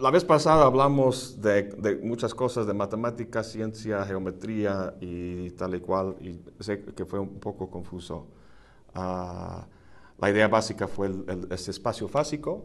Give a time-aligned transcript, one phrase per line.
[0.00, 5.80] la vez pasada hablamos de, de, muchas cosas de matemáticas, ciencia, geometría y tal y
[5.80, 8.26] cual, y sé que fue un poco confuso.
[8.94, 9.62] Uh,
[10.18, 12.64] la idea básica fue el, el, este espacio fásico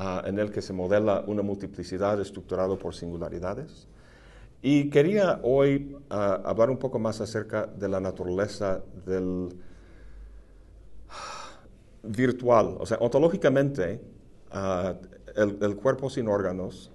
[0.00, 3.86] uh, en el que se modela una multiplicidad estructurada por singularidades.
[4.62, 9.54] Y quería hoy uh, hablar un poco más acerca de la naturaleza del
[12.02, 12.76] virtual.
[12.78, 14.00] O sea, ontológicamente,
[15.36, 16.90] el, el, cuerpo sin órganos.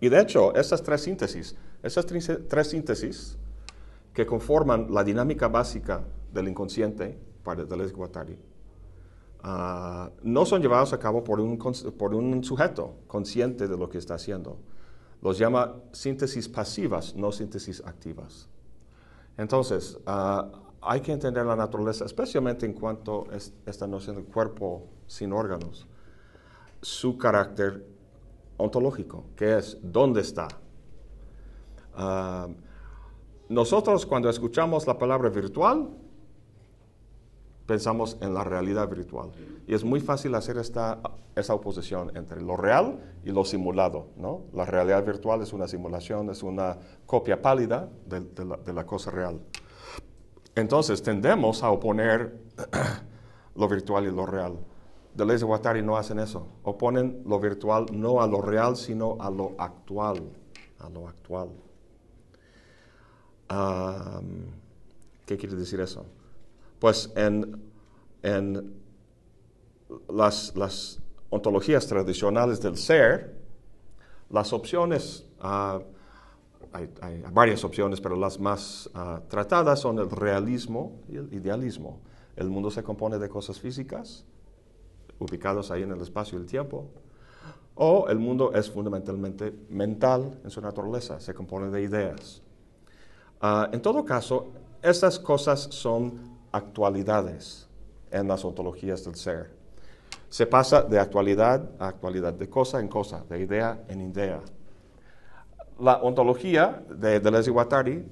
[0.00, 3.38] Y de hecho, esas tres síntesis, esas tres síntesis
[4.12, 8.38] que conforman la dinámica básica del inconsciente para Deleuze Guattari,
[9.44, 13.98] uh, no son llevados a cabo por un, por un sujeto consciente de lo que
[13.98, 14.58] está haciendo.
[15.22, 18.48] Los llama síntesis pasivas, no síntesis activas.
[19.38, 23.36] Entonces, uh, hay que entender la naturaleza, especialmente en cuanto a
[23.68, 25.86] esta noción del cuerpo sin órganos
[26.86, 27.84] su carácter
[28.58, 30.46] ontológico, que es dónde está.
[31.98, 32.54] Uh,
[33.48, 35.88] nosotros cuando escuchamos la palabra virtual,
[37.66, 39.32] pensamos en la realidad virtual.
[39.66, 41.00] Y es muy fácil hacer esta,
[41.34, 44.06] esa oposición entre lo real y lo simulado.
[44.16, 44.42] ¿no?
[44.52, 49.40] La realidad virtual es una simulación, es una copia pálida de la cosa real.
[50.54, 52.38] Entonces tendemos a oponer
[53.56, 54.56] lo virtual y lo real.
[55.16, 56.46] Deleuze y Guattari no hacen eso.
[56.62, 60.22] Oponen lo virtual no a lo real, sino a lo actual.
[60.78, 61.50] A lo actual.
[65.24, 66.04] ¿Qué quiere decir eso?
[66.78, 67.62] Pues en,
[68.22, 68.74] en
[70.08, 73.36] las, las, ontologías tradicionales del ser,
[74.30, 75.80] las opciones, uh,
[76.72, 82.00] hay, varias opciones, pero las más uh, tratadas son el realismo y el idealismo.
[82.36, 84.24] El mundo se compone de cosas físicas,
[85.18, 86.88] ubicados ahí en el espacio y el tiempo,
[87.74, 92.42] o el mundo es fundamentalmente mental en su naturaleza, se compone de ideas.
[93.42, 94.48] Uh, en todo caso,
[94.82, 97.68] estas cosas son actualidades
[98.10, 99.50] en las ontologías del ser.
[100.28, 104.40] Se pasa de actualidad a actualidad, de cosa en cosa, de idea en idea.
[105.78, 108.08] La ontología de Deleuze y Guattari,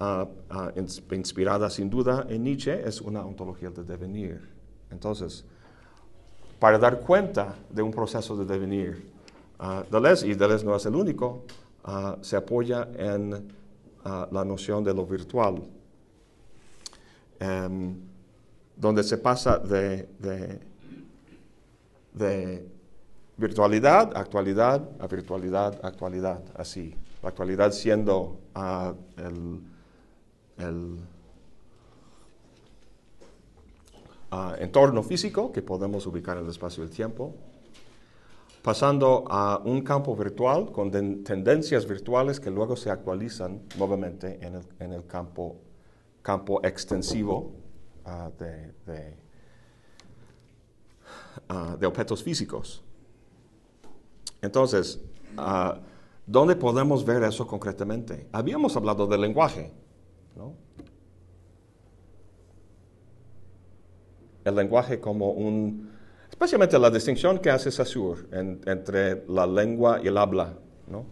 [0.00, 4.50] uh, uh, inspirada sin duda en Nietzsche, es una ontología de devenir.
[4.90, 5.44] Entonces,
[6.62, 9.10] para dar cuenta de un proceso de devenir.
[9.58, 11.42] Uh, Deleuze, y Deleuze no es el único,
[11.84, 15.60] uh, se apoya en uh, la noción de lo virtual,
[17.40, 17.96] um,
[18.76, 20.60] donde se pasa de, de,
[22.12, 22.68] de,
[23.36, 26.94] virtualidad, actualidad, a virtualidad, actualidad, así.
[27.24, 28.38] La actualidad siendo
[29.16, 29.60] el,
[30.58, 30.96] el
[34.32, 37.34] uh, entorno físico que podemos ubicar en el espacio y el tiempo,
[38.62, 44.62] pasando a un campo virtual con tendencias virtuales que luego se actualizan nuevamente en el,
[44.78, 45.56] en el campo,
[46.22, 47.52] campo extensivo
[48.06, 48.72] uh, de,
[51.50, 52.82] uh, de, objetos físicos.
[54.40, 55.00] Entonces,
[56.26, 58.28] ¿dónde podemos ver eso concretamente?
[58.32, 59.72] Habíamos hablado del lenguaje,
[60.34, 60.54] ¿no?
[64.44, 65.90] El lenguaje como un,
[66.30, 70.54] especialmente la distinción que hace Saussure en, entre la lengua y el habla,
[70.88, 71.06] ¿no?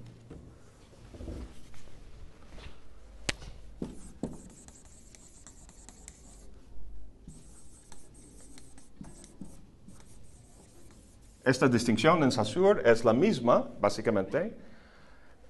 [11.42, 14.56] Esta distinción en Saussure es la misma, básicamente,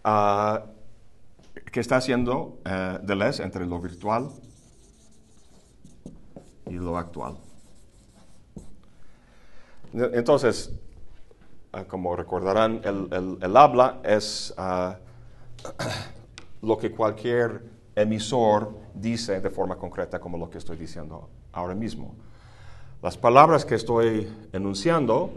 [0.04, 0.58] uh,
[1.70, 4.30] que está haciendo uh, Deleuze entre lo virtual
[6.66, 7.49] y lo actual.
[9.92, 10.72] Entonces,
[11.72, 14.94] ah, como recordarán, el, habla es uh,
[16.66, 17.62] lo que cualquier
[17.94, 22.14] emisor dice de forma concreta, como lo que estoy diciendo ahora mismo.
[23.02, 25.30] Las palabras que estoy enunciando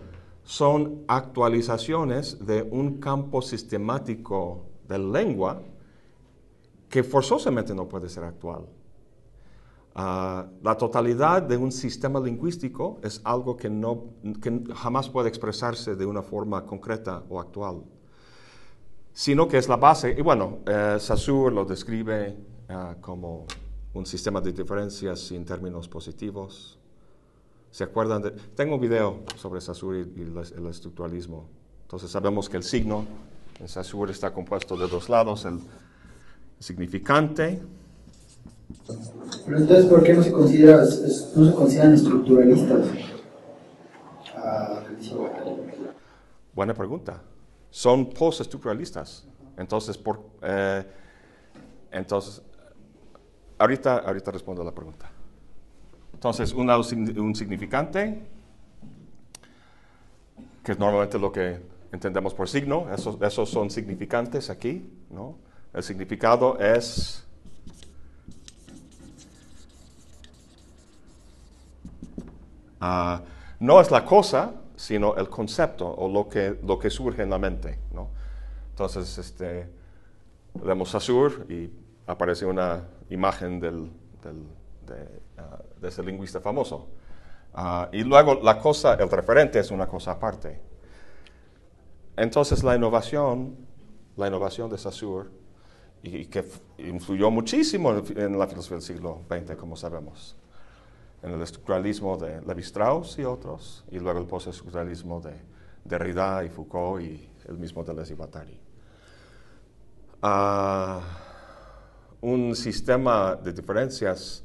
[0.43, 5.61] son actualizaciones de un campo sistemático de lengua
[6.89, 8.65] que forzosamente no puede ser actual.
[9.95, 14.05] Uh, la totalidad de un sistema lingüístico es algo que, no,
[14.41, 17.83] que jamás puede expresarse de una forma concreta o actual,
[19.13, 22.35] sino que es la base, y bueno, uh, Saussure lo describe
[22.69, 23.45] uh, como
[23.93, 26.79] un sistema de diferencias sin términos positivos.
[27.69, 28.23] ¿Se acuerdan?
[28.23, 31.45] De, tengo un video sobre Saussure y, el estructuralismo.
[31.83, 33.05] Entonces sabemos que el signo
[33.59, 35.59] en Saussure está compuesto de dos lados, el
[36.57, 37.61] significante,
[39.45, 40.77] pero entonces, ¿por qué no se, considera,
[41.35, 42.87] no se consideran estructuralistas?
[44.35, 44.83] Ah,
[46.53, 47.21] Buena pregunta.
[47.69, 49.25] son postestructuralistas.
[49.57, 50.83] Entonces, por, eh,
[51.91, 52.41] entonces
[53.57, 55.09] ahorita, ahorita respondo a la pregunta.
[56.13, 58.21] Entonces, un, un significante,
[60.63, 61.59] que es normalmente lo que
[61.91, 65.37] entendemos por signo, esos, esos son significantes aquí, ¿no?
[65.73, 67.22] El significado es
[72.83, 73.23] uh,
[73.59, 77.37] no es la cosa, sino el concepto o lo que, lo que surge en la
[77.37, 77.79] mente.
[77.93, 78.09] ¿no?
[78.71, 79.69] Entonces, este,
[80.55, 81.71] vemos Saussure y
[82.07, 83.91] aparece una imagen del,
[84.21, 84.43] del,
[84.85, 85.21] de,
[85.79, 86.89] de, ese lingüista famoso.
[87.55, 90.59] Uh, y luego la cosa, el referente es una cosa aparte.
[92.17, 93.55] Entonces la innovación,
[94.17, 95.29] la innovación de Saussure,
[96.03, 96.45] y que
[96.79, 100.35] influyó muchísimo en la filosofía del siglo XX, como sabemos,
[101.23, 105.33] en el estructuralismo de Levi-Strauss y otros, y luego el postestructuralismo de
[105.85, 108.59] Derrida y Foucault y el mismo Deleuze y Guattari.
[110.21, 110.99] Uh,
[112.21, 114.43] un sistema de diferencias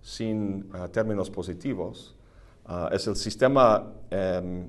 [0.00, 2.16] sin uh, términos positivos
[2.68, 4.68] uh, es el sistema, um,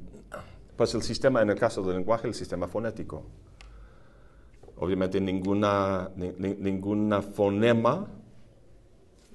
[0.75, 3.23] pues el sistema en el caso del lenguaje, el sistema fonético.
[4.77, 8.07] Obviamente ninguna, ni, ninguna fonema,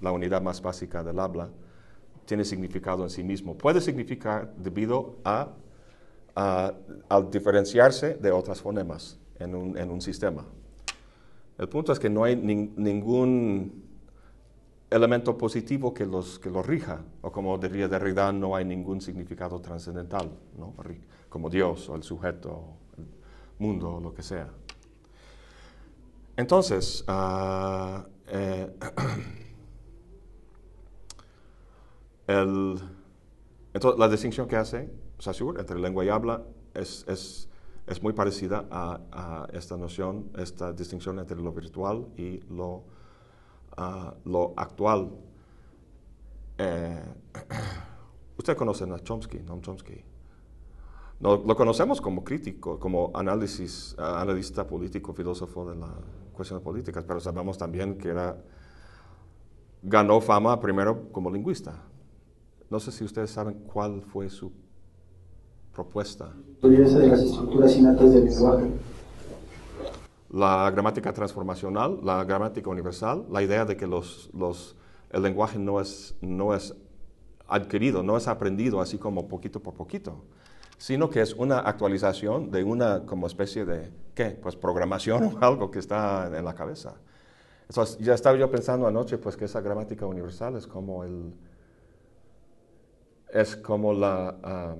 [0.00, 1.48] la unidad más básica del habla,
[2.32, 3.58] tiene significado en sí mismo.
[3.58, 5.50] Puede significar debido a,
[6.34, 6.72] a
[7.10, 10.46] al diferenciarse de otras fonemas en un, en un, sistema.
[11.58, 13.84] El punto es que no hay nin, ningún
[14.88, 19.60] elemento positivo que los, que los rija, o como diría Derrida, no hay ningún significado
[19.60, 20.72] trascendental, ¿no?
[21.28, 22.64] como Dios o el sujeto,
[22.96, 23.04] el
[23.58, 24.48] mundo o lo que sea.
[26.34, 28.74] Entonces, uh, eh,
[32.26, 36.42] Entonces, la distinción que hace Saussure entre lengua y habla
[36.74, 37.48] es, es,
[37.86, 42.84] es muy parecida a, esta noción, esta distinción entre lo virtual y lo,
[44.24, 45.10] lo actual.
[46.58, 47.02] Eh,
[48.36, 50.02] Usted conoce a Chomsky, Noam Chomsky.
[51.20, 55.90] Lo conocemos como crítico, como análisis, uh, analista político, filósofo de las
[56.32, 58.36] cuestiones políticas, pero sabemos también que era,
[59.82, 61.80] ganó fama primero como lingüista.
[62.72, 64.50] No sé si ustedes saben cuál fue su
[65.74, 66.32] propuesta.
[66.62, 68.70] de las estructuras innatas del lenguaje.
[70.30, 74.74] La gramática transformacional, la gramática universal, la idea de que los, los,
[75.10, 76.74] el lenguaje no es, no es
[77.46, 80.24] adquirido, no es aprendido así como poquito por poquito,
[80.78, 84.30] sino que es una actualización de una como especie de, ¿qué?
[84.30, 86.94] Pues programación o algo que está en la cabeza.
[87.68, 91.34] Entonces, ya estaba yo pensando anoche pues que esa gramática universal es como el,
[93.32, 94.76] es como la,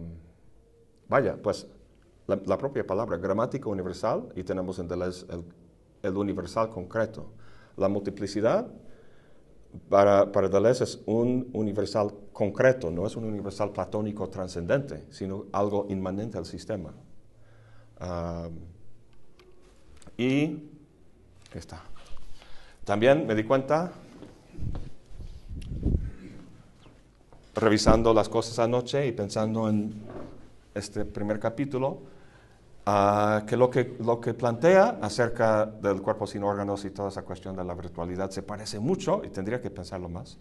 [1.08, 1.66] vaya, pues
[2.26, 5.44] la, propia palabra, gramática universal, y tenemos en Deleuze el,
[6.02, 7.32] el universal concreto.
[7.76, 8.66] La multiplicidad
[9.88, 15.87] para, para Deleuze es un universal concreto, no es un universal platónico trascendente, sino algo
[15.88, 16.93] inmanente al sistema.
[20.16, 20.69] Y
[21.55, 21.82] está.
[22.84, 23.93] También me di cuenta
[27.54, 29.94] revisando las cosas anoche y pensando en
[30.75, 31.99] este primer capítulo,
[32.87, 37.22] uh, que, lo que lo que plantea acerca del cuerpo sin órganos y toda esa
[37.22, 40.38] cuestión de la virtualidad se parece mucho, y tendría que pensarlo más,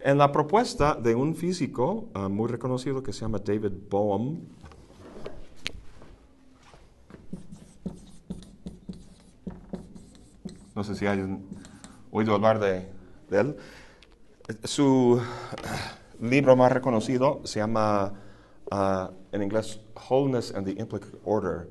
[0.00, 4.40] en la propuesta de un físico uh, muy reconocido que se llama David Bohm.
[10.74, 11.42] No sé si hayan
[12.12, 12.86] oído hablar de
[13.32, 13.56] él.
[14.62, 15.20] Su
[16.20, 18.12] libro más reconocido se llama
[18.70, 21.68] uh, en inglés Wholeness and the Implicate Order.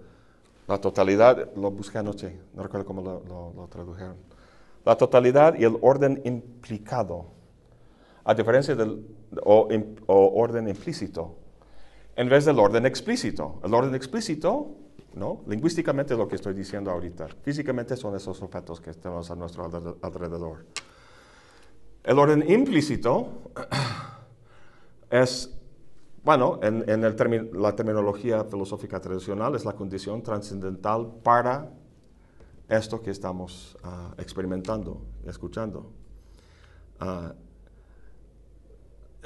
[0.68, 4.18] La totalidad, lo busqué anoche, no recuerdo cómo lo, tradujeron.
[4.84, 7.27] La totalidad y el orden implicado,
[8.24, 9.06] a diferencia del
[9.44, 9.68] o,
[10.08, 11.36] orden implícito,
[12.16, 13.60] en vez del orden explícito.
[13.63, 14.75] El orden explícito,
[15.13, 15.42] ¿no?
[15.48, 19.70] lingüísticamente lo que estoy diciendo ahorita, físicamente son esos objetos que tenemos a nuestro
[20.01, 20.66] alrededor.
[22.04, 23.51] El orden implícito
[25.10, 25.54] es,
[26.24, 31.72] bueno, en, en el la terminología filosófica tradicional es la condición trascendental para
[32.70, 35.92] esto que estamos uh, experimentando, escuchando.
[37.00, 37.32] Uh,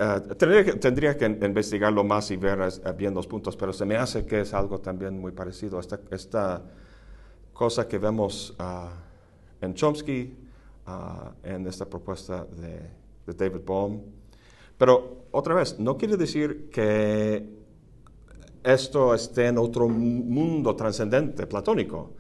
[0.04, 2.60] uh, tendría, que, tendría, que, investigarlo más y ver
[2.96, 5.80] bien los puntos, pero se me hace que es algo también muy parecido.
[5.80, 6.62] Esta, esta
[7.54, 8.56] cosa que vemos
[9.60, 10.38] en Chomsky,
[11.44, 12.90] en esta propuesta de,
[13.26, 14.02] de David Bohm,
[14.78, 17.62] pero otra vez, no quiere decir que
[18.64, 22.12] esto esté en otro mundo trascendente, platónico.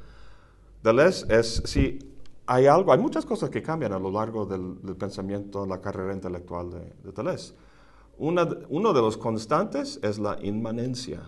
[0.81, 1.99] Deleuze es, si
[2.47, 6.71] hay algo, hay muchas cosas que cambian a lo largo del, pensamiento, la carrera intelectual
[6.71, 7.53] de, de Deleuze.
[8.17, 11.21] Una, uno de los constantes es la inmanencia,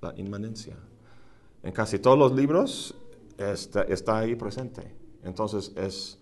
[0.00, 0.76] la inmanencia.
[1.62, 2.94] En casi todos los libros
[3.38, 4.94] está, está ahí presente.
[5.22, 6.18] Entonces es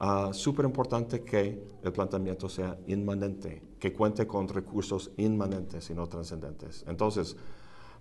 [0.00, 6.06] uh, súper importante que el planteamiento sea inmanente, que cuente con recursos inmanentes y no
[6.06, 6.84] trascendentes.
[6.88, 7.36] Entonces,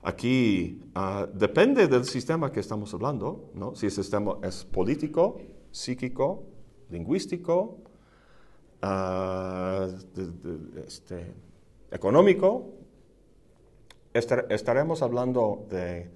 [0.04, 3.75] aquí uh, depende del sistema que estamos hablando, ¿no?
[3.75, 5.39] si el sistema es político,
[5.72, 6.44] psíquico,
[6.89, 7.77] lingüístico,
[8.84, 9.88] uh,
[10.86, 11.34] este,
[11.92, 12.74] económico,
[14.13, 16.10] estaremos hablando de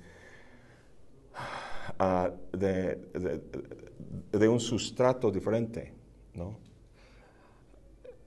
[2.52, 5.94] de, un sustrato diferente.
[6.34, 6.58] ¿no?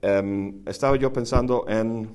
[0.01, 2.13] Em, estaba yo pensando en,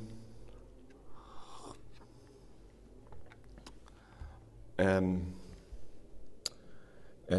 [4.79, 5.35] en,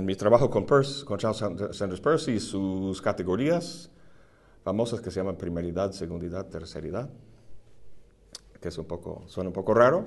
[0.05, 3.89] mi trabajo con, Peirce, con Charles Sanders Peirce y sus categorías
[4.63, 7.09] famosas que se llaman primeridad, segundidad, terceridad,
[8.59, 10.03] que es un poco, suena un poco raro,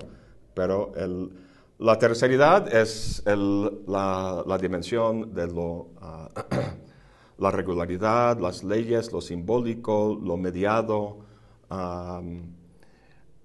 [0.53, 1.31] pero el,
[1.77, 6.29] la terceridad es la, dimensión de lo, ah,
[7.37, 11.17] la regularidad, las leyes, lo simbólico, lo mediado.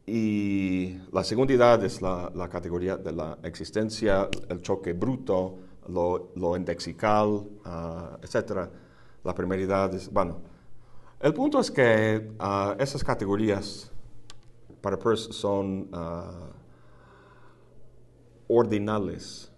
[0.06, 5.58] y la segundidad es la, categoría de la existencia, el choque bruto,
[5.88, 8.68] lo, indexical, uh, etc.
[9.24, 10.38] La primeridad es, bueno,
[11.20, 13.90] el punto es que ah, esas categorías
[14.80, 15.88] para Peirce son
[18.50, 19.52] ordinales,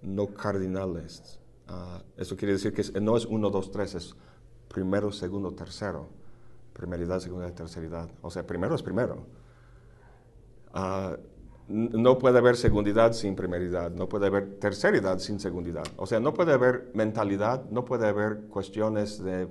[0.00, 1.38] no cardinales.
[1.68, 4.16] Ah, eso quiere decir que no es uno, dos, tres, es
[4.68, 6.08] primero, segundo, tercero.
[6.72, 8.08] Primeridad, segunda terceridad.
[8.22, 9.26] O sea, primero es primero.
[10.72, 11.16] Ah,
[11.68, 15.84] no puede haber segundidad sin primeridad, no puede haber terceridad sin segundidad.
[15.96, 19.48] O sea, no puede haber mentalidad, no puede haber cuestiones de,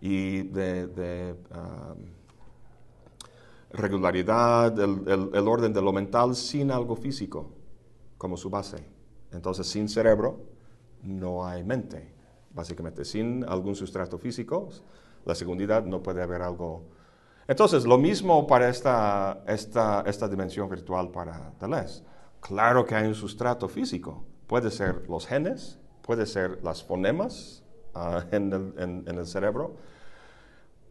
[0.00, 1.94] y de, ah,
[3.72, 7.50] regularidad, el orden de lo mental sin algo físico
[8.18, 8.78] como su base.
[9.32, 10.40] Entonces, sin cerebro
[11.02, 12.14] no hay mente.
[12.50, 14.68] Básicamente, sin algún sustrato físico,
[15.24, 16.84] la segundidad no puede haber algo.
[17.48, 22.02] Entonces, lo mismo para esta, esta, esta dimensión virtual para Deleuze.
[22.40, 24.24] Claro que hay un sustrato físico.
[24.46, 27.62] Puede ser los genes, puede ser las fonemas
[27.94, 29.76] ah, en, el, en, el, cerebro.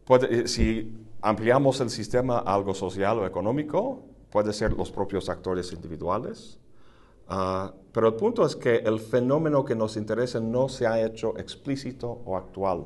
[0.04, 5.28] Puede, eh, si ampliamos el sistema a algo social o económico, puede ser los propios
[5.28, 6.58] actores individuales,
[7.28, 11.36] Ah, pero el punto es que el fenómeno que nos interesa no se ha hecho
[11.38, 12.84] explícito o actual.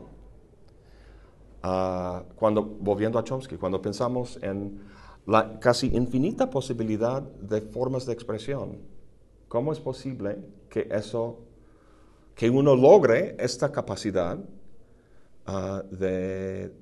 [1.62, 4.80] Ah, cuando, volviendo a Chomsky, cuando pensamos en
[5.26, 8.78] la casi infinita posibilidad de formas de expresión,
[9.48, 10.38] ¿cómo es posible
[10.70, 11.40] que eso,
[12.34, 14.38] que uno logre esta capacidad
[15.46, 16.72] ah, de,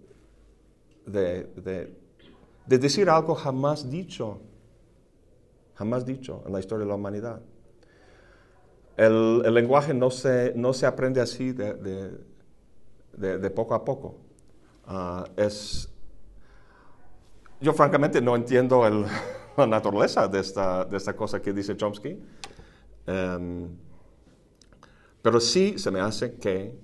[1.06, 4.38] de decir algo jamás dicho
[5.78, 7.40] jamás dicho en la historia de la humanidad.
[8.96, 12.18] El, lenguaje no se, no se aprende así de,
[13.16, 14.16] de, poco a poco.
[14.86, 15.88] Ah, es,
[17.60, 18.82] yo francamente no entiendo
[19.56, 22.20] la naturaleza de esta, de cosa que dice Chomsky,
[23.06, 23.68] em,
[25.22, 26.76] pero sí se me hace que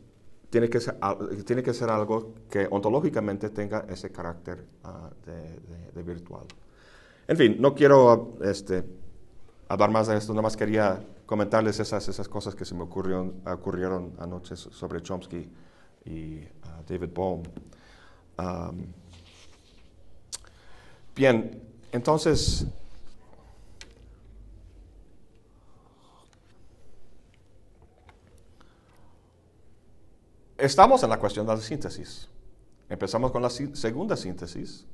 [0.50, 0.96] tiene que, ser,
[1.44, 6.46] tiene que ser algo que ontológicamente tenga ese carácter ah, de virtual.
[7.26, 8.84] En fin, no quiero este,
[9.68, 13.40] hablar más de esto, nada más quería comentarles esas, esas cosas que se me ocurrieron,
[13.46, 15.50] ocurrieron anoche sobre Chomsky
[16.04, 17.42] y uh, David Bohm.
[21.16, 21.62] Bien,
[21.92, 22.66] entonces,
[30.58, 32.28] estamos en la cuestión de la síntesis.
[32.88, 34.86] Empezamos con la segunda síntesis,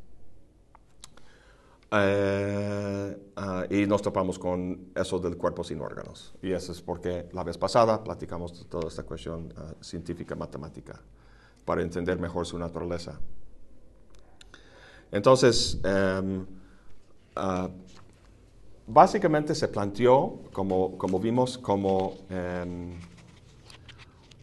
[1.92, 6.34] eh, ah, y nos topamos con eso del cuerpo sin órganos.
[6.40, 11.00] Y eso es porque la vez pasada platicamos de toda esta cuestión ah, científica matemática
[11.64, 13.18] para entender mejor su naturaleza.
[15.10, 16.46] Entonces, em,
[17.34, 17.68] ah,
[18.86, 23.00] básicamente se planteó, como, como vimos, como, em,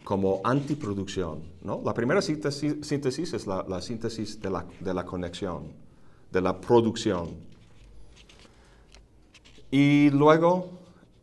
[0.04, 1.42] como antiproducción.
[1.62, 1.80] ¿no?
[1.82, 5.87] La primera síntesis, síntesis es la, la síntesis de la, de la conexión
[6.30, 7.36] de la producción.
[9.70, 10.70] Y luego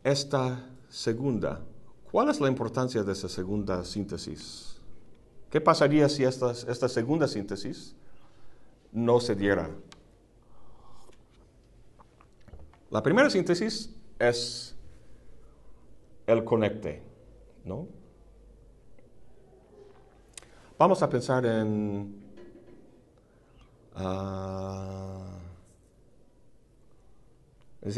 [0.04, 1.60] esta segunda.
[2.10, 4.80] ¿Cuál es la importancia de esa segunda síntesis?
[5.50, 7.94] ¿Qué pasaría si esta, esta segunda síntesis
[8.92, 9.70] no se diera?
[12.90, 14.74] la primera síntesis es
[16.26, 17.02] el conecte,
[17.64, 17.88] ¿no?
[20.78, 22.25] Vamos a pensar en...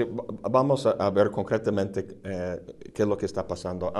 [0.05, 3.93] va- vamos a, ver concretamente eh, qué es lo que está pasando.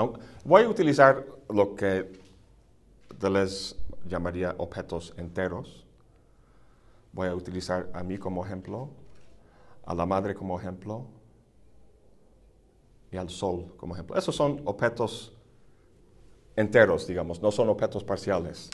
[0.45, 2.11] Voy a utilizar lo que
[3.19, 3.75] Deleuze
[4.07, 5.85] llamaría objetos enteros.
[7.11, 8.89] Voy a utilizar a mí como ejemplo,
[9.85, 11.05] a la madre como ejemplo
[13.11, 14.15] y al sol como ejemplo.
[14.15, 15.33] Esos son objetos
[16.55, 18.69] enteros, digamos, no son objetos parciales.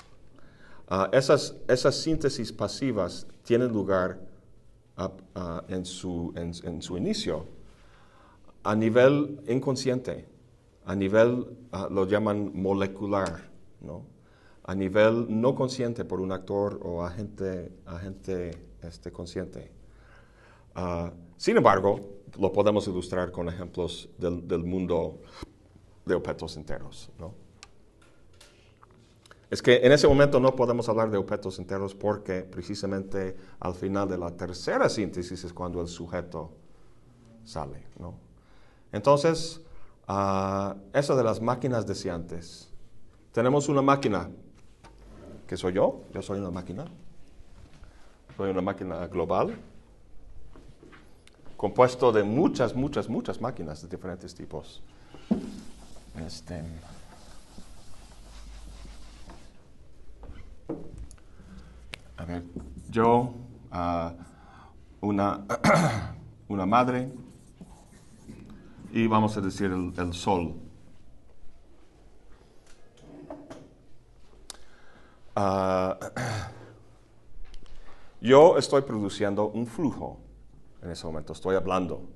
[0.88, 4.20] Ah, esas, esas síntesis pasivas tienen lugar
[4.98, 7.48] ah, ah, en, su, en, su inicio
[8.64, 10.28] a nivel inconsciente,
[10.86, 11.46] a nivel,
[11.90, 13.50] lo llaman molecular,
[13.82, 14.04] ¿no?
[14.64, 18.52] a nivel no consciente por un actor o agente, agente
[18.82, 19.72] este, consciente.
[21.38, 22.00] Sin embargo,
[22.40, 25.20] lo podemos ilustrar con ejemplos del, del mundo
[26.06, 27.12] de objetos enteros.
[27.20, 27.45] ¿no?
[29.50, 34.10] Es que en ese momento no podemos hablar de objetos enteros porque precisamente al final
[34.10, 36.52] de la tercera síntesis es cuando el sujeto
[37.44, 37.84] sale.
[38.00, 38.16] ¿no?
[38.92, 39.62] Entonces,
[40.08, 42.70] ah, eso de las máquinas deseantes.
[43.32, 44.30] Tenemos una máquina,
[45.48, 46.86] que soy yo, yo soy una máquina.
[48.38, 49.56] Soy una máquina global,
[51.56, 54.82] compuesto de muchas, muchas, muchas máquinas de diferentes tipos.
[56.26, 56.62] Este,
[62.90, 63.34] yo,
[63.72, 64.14] ah,
[65.02, 65.46] una,
[66.48, 67.12] una madre,
[68.92, 70.56] y vamos a decir el, sol.
[75.36, 76.00] Ah,
[78.22, 80.20] yo estoy produciendo un flujo
[80.82, 82.08] en ese momento, estoy hablando.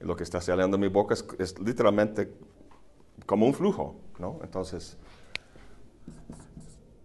[0.00, 2.32] Lo que está saliendo de mi boca es, es literalmente
[3.26, 4.40] como un flujo, ¿no?
[4.42, 4.96] Entonces,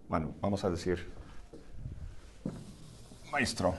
[0.10, 1.12] bueno, vamos a decir,
[3.38, 3.76] maestro.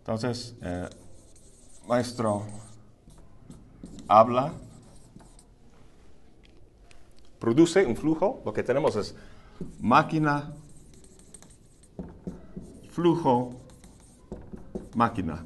[0.00, 0.90] Entonces, eh,
[1.88, 2.44] maestro
[4.06, 4.52] habla,
[7.38, 9.14] produce un flujo, lo que tenemos es
[9.80, 10.52] máquina,
[12.90, 13.54] flujo,
[14.94, 15.42] máquina.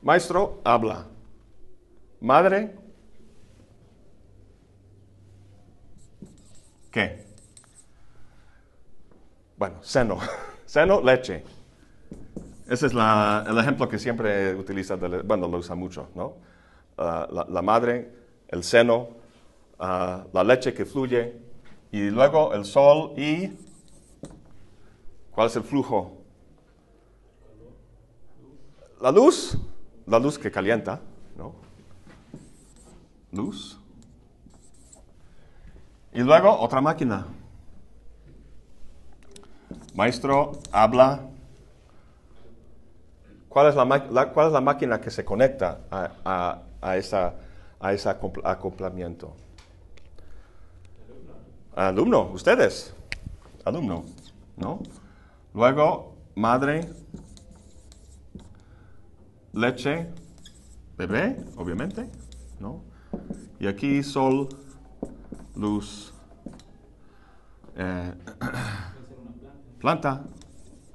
[0.00, 1.08] Maestro habla.
[2.20, 2.83] Madre,
[6.94, 7.26] ¿qué?
[9.56, 10.18] Bueno, seno.
[10.64, 11.44] Seno, leche.
[12.68, 16.36] Ese es la- el ejemplo que siempre utiliza, Dele- bueno, lo usa mucho, ¿no?
[16.96, 18.10] Ah, la, madre,
[18.48, 19.08] el seno,
[19.78, 21.36] ah, la leche que fluye,
[21.92, 23.50] y luego el sol y...
[25.32, 26.16] ¿Cuál es el flujo?
[29.00, 29.58] La luz,
[30.06, 31.00] la luz que calienta,
[31.36, 31.54] ¿no?
[33.32, 33.78] Luz.
[36.14, 37.26] Y luego otra máquina.
[39.94, 41.20] Maestro habla.
[43.48, 47.34] ¿Cuál es la, cuál es la máquina que se conecta a, a- a esa,
[47.80, 49.34] a ese acopl- acoplamiento?
[51.76, 52.94] Alumno, ustedes.
[53.64, 54.04] Alumno,
[54.56, 54.80] ¿no?
[55.54, 56.88] Luego, madre,
[59.52, 60.08] leche,
[60.98, 62.08] bebé, obviamente,
[62.60, 62.82] ¿no?
[63.60, 64.48] Y aquí sol,
[65.56, 66.12] luz,
[67.76, 68.12] eh,
[69.80, 70.22] planta,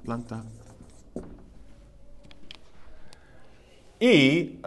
[0.04, 0.42] planta.
[3.98, 4.60] Y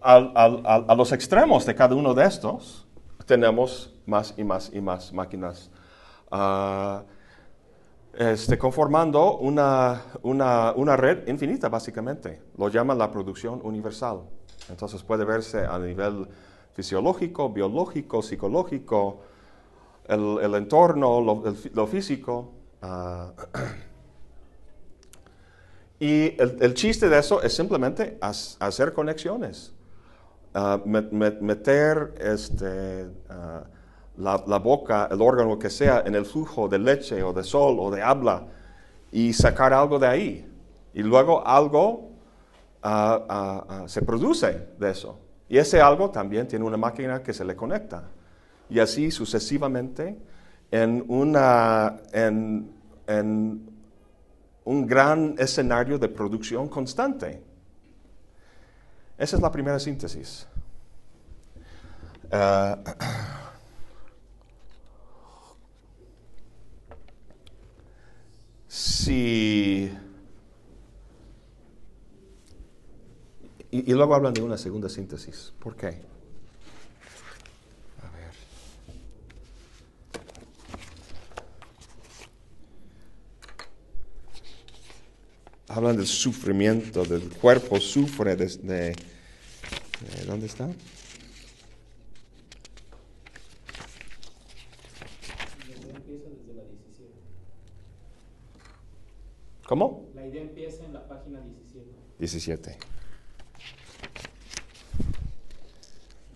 [0.00, 2.86] al- al- a los extremos de cada uno de estos
[3.26, 5.70] tenemos más y más y más máquinas
[6.30, 7.02] ah,
[8.14, 12.42] este, conformando una, una- una red infinita, básicamente.
[12.56, 14.22] Lo llaman la producción universal.
[14.68, 16.26] Entonces puede verse a nivel
[16.78, 19.18] fisiológico, biológico, psicológico,
[20.06, 22.52] el, el entorno, lo, el lo físico.
[22.82, 23.32] ah,
[25.98, 29.72] y el, el chiste de eso es simplemente has- hacer conexiones.
[30.54, 33.64] Ah, met- met- meter este, ah,
[34.16, 37.76] la, la boca, el órgano que sea, en el flujo de leche o de sol
[37.80, 38.46] o de habla
[39.10, 40.46] y sacar algo de ahí.
[40.94, 42.10] Y luego algo
[43.86, 45.18] se produce de eso.
[45.48, 48.04] Y ese algo también tiene una máquina que se le conecta.
[48.68, 50.18] Y así sucesivamente
[50.70, 52.70] en, una, en,
[53.06, 53.68] en
[54.64, 57.42] un gran escenario de producción constante.
[59.16, 60.46] Esa es la primera síntesis.
[62.30, 62.78] Ah,
[68.68, 69.90] si...
[73.70, 75.52] Y, y luego hablan de una segunda síntesis.
[75.58, 75.86] ¿Por qué?
[75.88, 75.90] A
[78.16, 78.32] ver.
[85.68, 88.62] Hablan del sufrimiento, del cuerpo sufre desde...
[88.62, 90.68] De, de- ¿Dónde está?
[95.68, 97.12] La idea empieza desde la 17.
[99.66, 100.08] ¿Cómo?
[100.14, 101.86] La idea empieza en la página 17.
[102.18, 102.78] 17.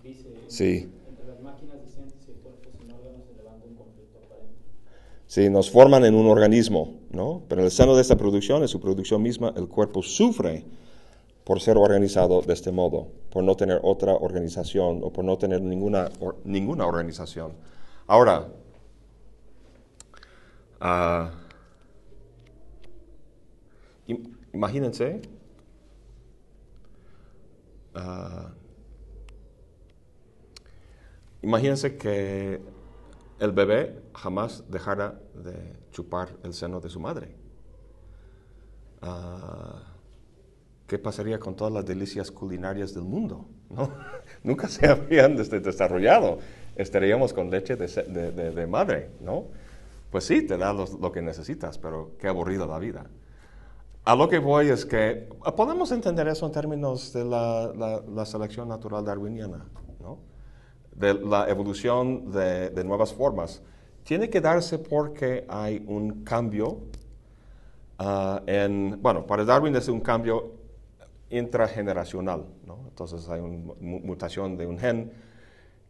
[0.02, 0.92] Dice, Sí.
[1.08, 4.54] entre las máquinas decentes y el cuerpo sin órganos se levanta un conflicto aparente.
[5.26, 7.42] Sí, nos forman en un organismo, ¿no?
[7.48, 10.64] Pero en el seno de esta producción, en su producción misma, el cuerpo sufre
[11.44, 15.62] por ser organizado de este modo, por no tener otra organización o por no tener
[15.62, 17.52] ninguna, or- ninguna organización.
[18.06, 18.46] Ahora,
[20.80, 21.30] ah,
[24.06, 25.22] im- imagínense,
[27.94, 28.52] ah,
[31.42, 32.60] imagínense que
[33.38, 37.34] el bebé jamás dejara de chupar el seno de su madre.
[39.00, 39.82] Ah,
[40.86, 43.46] ¿Qué pasaría con todas las delicias culinarias del mundo?
[43.70, 43.90] ¿no?
[44.44, 46.38] Nunca se habrían des- desarrollado.
[46.76, 49.44] Estaríamos con leche de, de- de- de madre, ¿no?
[50.10, 53.06] Pues sí, te da los- lo que necesitas, pero qué aburrida la vida.
[54.04, 58.26] A lo que voy es que podemos entender eso en términos de la, la- la
[58.26, 59.64] selección natural darwiniana.
[60.94, 63.62] De la evolución de, de nuevas formas.
[64.04, 66.78] Tiene que darse porque hay un cambio
[67.98, 70.52] ah, en, bueno, para Darwin es un cambio
[71.30, 72.78] intrageneracional, ¿no?
[72.88, 75.12] Entonces hay una mutación de un gen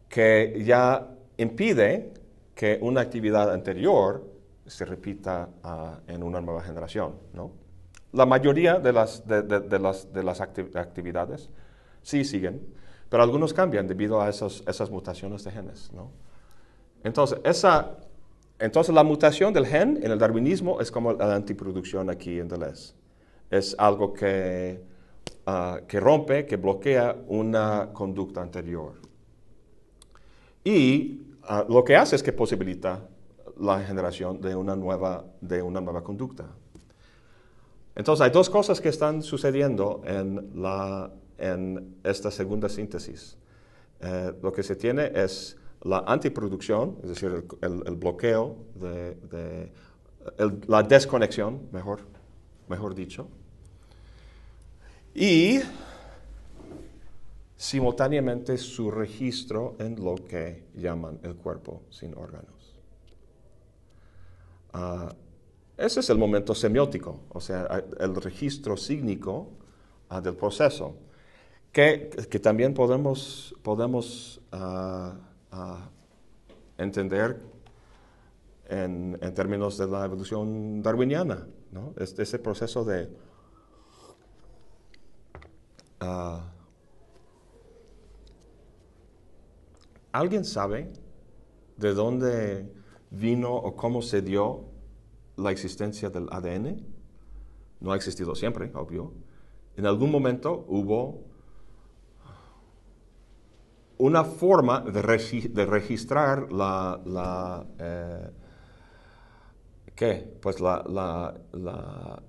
[0.07, 2.13] que ya impide
[2.55, 4.23] que una actividad anterior
[4.65, 7.51] se repita ah, en una nueva generación, ¿no?
[8.13, 11.49] La mayoría de las, de, de- de las, las acti- actividades
[12.03, 12.61] sí siguen,
[13.13, 16.09] pero algunos cambian debido a esos- esas mutaciones de genes, ¿no?
[17.03, 17.91] Entonces, esa,
[18.57, 22.95] entonces, la mutación del gen en el darwinismo es como la antiproducción aquí en Deleuze.
[23.51, 24.81] Es algo que,
[25.45, 28.93] ah, que rompe, que bloquea una conducta anterior.
[30.63, 32.99] Y ah, lo que hace es que posibilita
[33.59, 36.47] la generación de una nueva, de una nueva conducta.
[37.93, 41.11] Entonces hay dos cosas que están sucediendo en, la,
[41.43, 43.37] en esta segunda síntesis.
[43.99, 49.15] Eh, lo que se tiene es la antiproducción, es decir, el, el- el bloqueo, de,
[49.15, 49.71] de-
[50.37, 51.99] el- la desconexión, mejor,
[52.69, 53.27] mejor dicho,
[55.13, 55.59] y
[57.57, 62.73] simultáneamente su registro en lo que llaman el cuerpo sin órganos.
[64.73, 65.13] Ah,
[65.77, 69.49] ese es el momento semiótico, o sea, el registro sígnico
[70.09, 70.95] ah, del proceso,
[71.73, 75.15] que, también podemos, podemos ah,
[75.51, 75.89] ah,
[76.77, 77.41] entender
[78.69, 81.93] en, términos de la evolución darwiniana, ¿no?
[81.97, 83.09] Es- ese proceso de
[85.99, 86.49] ah,
[90.11, 90.93] ¿Alguien sabe
[91.77, 92.71] de dónde
[93.09, 94.65] vino o cómo se dio
[95.37, 96.85] la existencia del ADN?
[97.79, 99.11] No ha existido siempre, obvio.
[99.75, 101.32] En algún momento hubo
[104.03, 108.31] una forma de, de registrar la, eh,
[109.95, 110.37] ¿qué?
[110.41, 111.33] Pues la,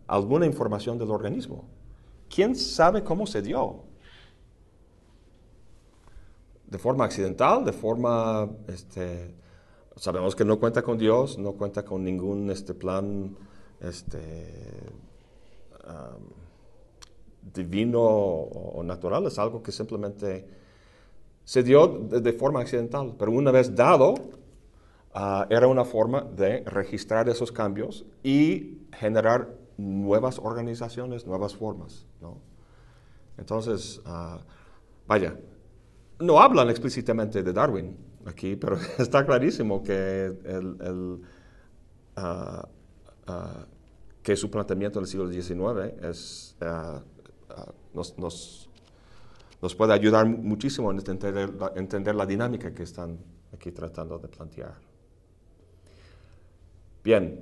[0.06, 1.64] alguna información del organismo.
[2.32, 3.82] ¿Quién sabe cómo se dio?
[6.66, 9.32] de forma accidental, de forma, este,
[9.94, 13.36] sabemos que no cuenta con Dios, no cuenta con ningún este, plan
[13.80, 14.90] este,
[17.54, 20.63] divino o natural, es algo que simplemente
[21.44, 24.14] se dio de, forma accidental, pero una vez dado,
[25.12, 32.38] ah, era una forma de registrar esos cambios y generar nuevas organizaciones, nuevas formas, ¿no?
[33.36, 34.40] Entonces, ah,
[35.06, 35.36] vaya,
[36.18, 41.20] no hablan explícitamente de Darwin aquí, pero está clarísimo que, el,
[42.16, 42.66] ah,
[44.22, 46.56] que su planteamiento en el siglo XIX es,
[47.92, 48.70] nos-
[49.64, 51.72] nos puede ayudar mu- muchísimo en entender la,
[52.26, 53.18] dinámica que están
[53.50, 54.74] aquí tratando de plantear.
[57.02, 57.40] Bien,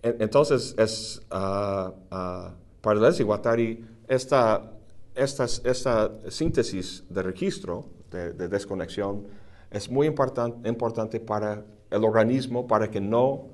[0.00, 4.70] en- entonces es ah, ah, para y Guattari esta,
[5.16, 9.26] esta, esta síntesis de registro, de, de desconexión,
[9.72, 13.48] es muy importan- importante para el organismo, para que no,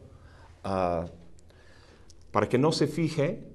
[0.62, 1.07] ah,
[2.31, 3.49] para que no se fije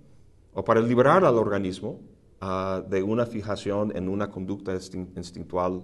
[0.56, 2.00] o para liberar al organismo
[2.41, 5.84] ah, de una fijación en una conducta instin- instintual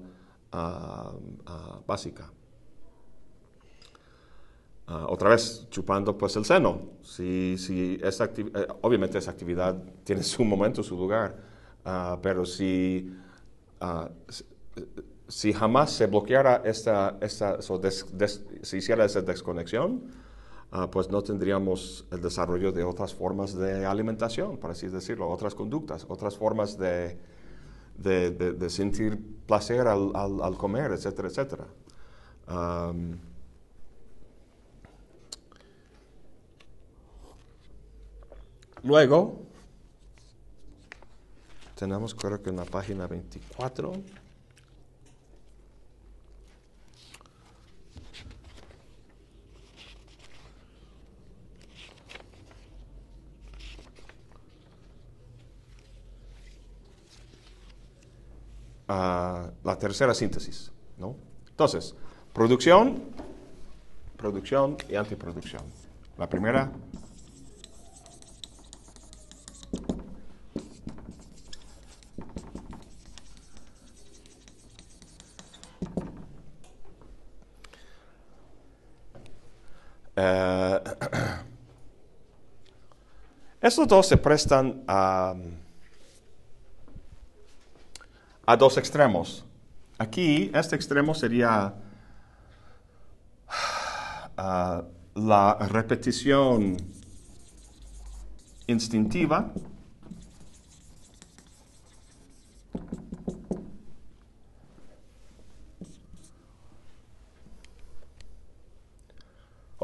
[0.51, 1.13] ah,
[1.87, 2.31] básica.
[4.87, 6.79] Otra vez, chupando pues el seno.
[7.01, 11.35] Si, si esa eh, obviamente esa actividad tiene su momento, su lugar,
[12.21, 13.11] pero si,
[13.81, 14.09] ah,
[15.27, 20.03] si, jamás se bloqueara esta, esta o des- des- se hiciera esa desconexión,
[20.75, 25.55] ah, pues no tendríamos el desarrollo de otras formas de alimentación, por así decirlo, otras
[25.55, 27.17] conductas, otras formas de,
[28.69, 31.67] sentir placer al, comer, etcétera, etcétera.
[38.83, 39.41] Luego,
[41.75, 43.93] tenemos creo que en la página 24.
[58.87, 61.15] Ah, la tercera síntesis, ¿no?
[61.49, 61.95] Entonces,
[62.33, 63.03] producción,
[64.17, 65.63] producción y antiproducción.
[66.17, 66.71] La primera,
[80.15, 80.79] eh,
[83.61, 85.35] estos dos se prestan a
[88.45, 89.45] a dos extremos.
[89.97, 91.73] Aquí, este extremo sería
[94.37, 94.83] ah,
[95.15, 96.77] la repetición
[98.67, 99.51] instintiva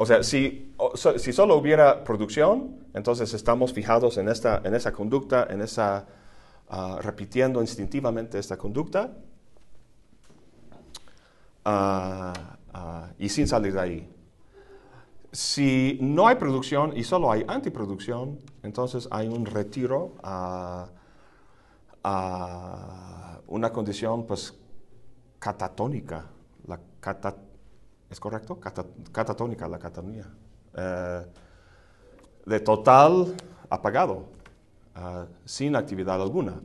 [0.02, 0.74] O sea, si,
[1.16, 6.06] si solo hubiera producción, entonces estamos fijados en, esta, en esa conducta, en esa,
[6.72, 9.12] ah, repitiendo instintivamente esta conducta,
[11.64, 12.32] ah,
[12.72, 14.08] ah, y sin salir de ahí.
[15.30, 20.88] Si no hay producción y solo hay antiproducción, entonces hay un retiro a,
[23.46, 24.54] una condición pues
[25.38, 26.26] catatónica.
[26.66, 27.36] La cata-
[28.10, 28.58] ¿Es correcto?
[28.60, 30.26] Cata- catatónica, la catonía.
[30.76, 31.26] Eh,
[32.44, 33.34] de total
[33.70, 34.26] apagado,
[34.94, 36.60] ah, sin actividad alguna.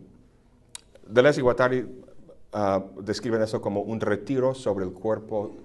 [1.08, 1.88] Deleuze y Guattari
[2.54, 5.56] ah, describen eso como un retiro sobre el cuerpo,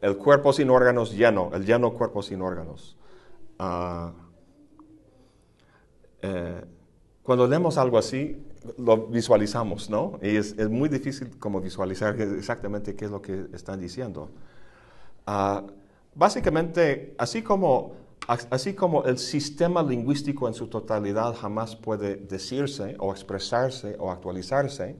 [0.00, 2.96] el cuerpo sin órganos lleno, el lleno cuerpo sin órganos.
[3.58, 4.12] Ah,
[6.22, 6.64] eh,
[7.22, 8.40] cuando leemos algo así,
[8.78, 10.18] lo visualizamos, ¿no?
[10.22, 14.30] Y es, es muy difícil como visualizar exactamente qué es lo que están diciendo.
[15.26, 15.64] Ah,
[16.14, 17.94] básicamente, así como,
[18.28, 24.96] así como el sistema lingüístico en su totalidad jamás puede decirse o expresarse o actualizarse,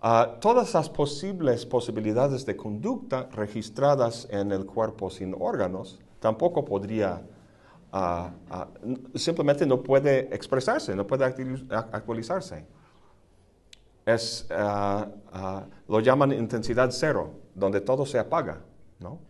[0.00, 7.22] ah, todas las posibles posibilidades de conducta registradas en el cuerpo sin órganos tampoco podría,
[7.92, 8.32] ah,
[8.82, 12.66] n- simplemente no puede expresarse, no puede actualizarse
[14.04, 14.48] es,
[15.88, 18.60] lo llaman intensidad cero, donde todo se apaga,
[18.98, 19.20] ¿no?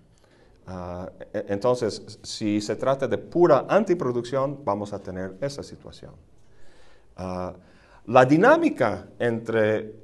[0.66, 6.14] Ah, e- entonces, si se trata de pura antiproducción, vamos a tener esa situación.
[7.16, 7.54] Ah,
[8.06, 9.94] la dinámica entre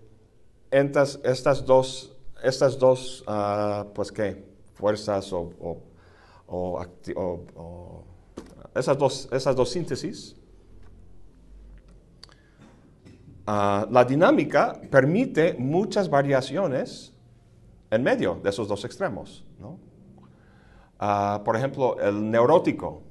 [0.71, 4.45] estas, dos, estas dos ah, pues, ¿qué?
[4.75, 5.51] fuerzas o,
[6.49, 8.05] o-
[8.75, 10.37] esas, dos, esas dos síntesis
[13.49, 17.15] la dinámica permite muchas variaciones
[17.91, 19.45] en medio de esos dos extremos.
[19.59, 19.79] ¿no?
[20.99, 23.03] Ah, por ejemplo, el neurótico,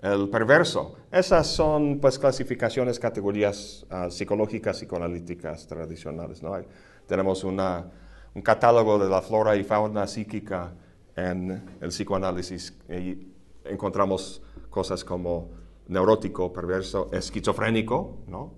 [0.00, 0.96] el perverso.
[1.10, 6.42] Esas son pues clasificaciones, categorías ah, psicológicas, psicoanalíticas tradicionales.
[6.42, 6.54] ¿no?
[6.54, 6.66] Hay-
[7.06, 7.90] tenemos una-
[8.34, 10.72] un catálogo de la flora y fauna psíquica
[11.16, 13.28] en el psicoanálisis y
[13.64, 15.50] encontramos cosas como
[15.88, 18.54] neurótico, perverso, esquizofrénico, ¿no?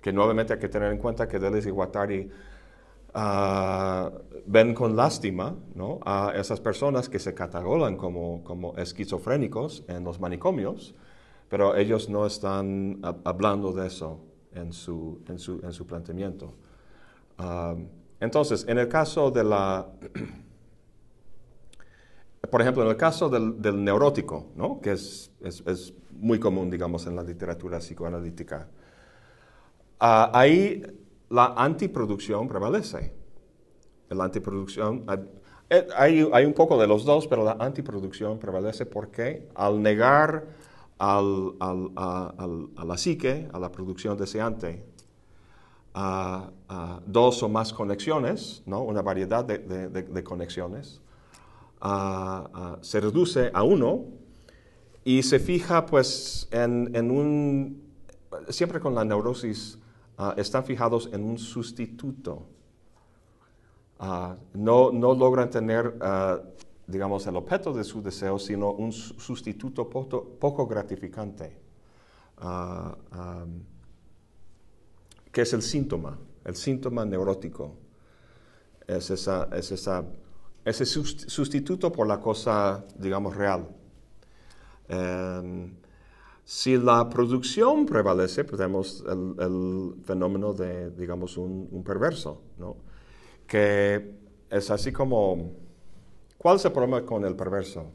[0.00, 2.30] que nuevamente hay que tener en cuenta que Deleuze y Guattari
[3.14, 4.10] ah,
[4.46, 6.00] ven con lástima ¿no?
[6.04, 10.94] a esas personas que se catalogan como, como esquizofrénicos en los manicomios,
[11.48, 14.20] pero ellos no están hab- hablando de eso
[14.54, 16.54] en su, en su, en su planteamiento.
[17.38, 17.74] Ah,
[18.20, 19.86] entonces, en el caso de la...
[22.50, 24.80] Por ejemplo, en el caso del, del neurótico, ¿no?
[24.80, 28.68] que es, es- es muy común, digamos, en la literatura psicoanalítica,
[29.98, 30.82] Ah, ahí
[31.30, 33.12] la antiproducción prevalece.
[34.10, 35.18] La antiproducción, ah,
[35.72, 40.48] Eh, hay, hay un poco de los dos, pero la antiproducción prevalece porque al negar
[40.98, 44.84] al- al- al- a la psique, a la producción deseante,
[45.94, 46.50] a,
[47.06, 48.82] dos o más conexiones, ¿no?
[48.82, 51.00] una variedad de, conexiones,
[52.80, 54.06] se reduce a uno
[55.04, 57.82] y se fija pues en, en un,
[58.48, 59.78] siempre con la neurosis,
[60.20, 62.34] ah, están fijados en un sustituto.
[63.98, 66.40] Ah, no, no logran tener, ah,
[66.86, 71.56] digamos, el objeto de su deseo, sino un su- sustituto poco, gratificante,
[75.32, 77.76] que es el síntoma, el síntoma neurótico.
[78.86, 80.04] Es, esa, es esa,
[80.64, 83.68] ese sust- sustituto por la cosa, digamos, real.
[84.88, 85.72] Em,
[86.50, 92.76] si la producción prevalece, pues tenemos el, fenómeno de, digamos, un, un perverso, ¿no?
[93.46, 94.16] Que
[94.50, 95.52] es así como,
[96.38, 97.92] ¿cuál es el problema con el perverso?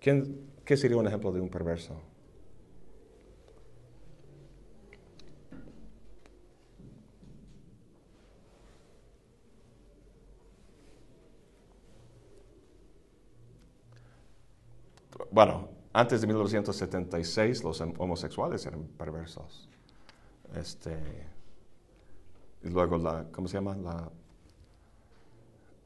[0.00, 1.94] ¿Quién, ¿Qué sería un ejemplo de un perverso?
[15.30, 19.68] Bueno, antes de 1976 los hom- homosexuales eran perversos.
[20.54, 20.96] Este,
[22.62, 23.76] y luego la, ¿cómo se llama?
[23.76, 24.10] La,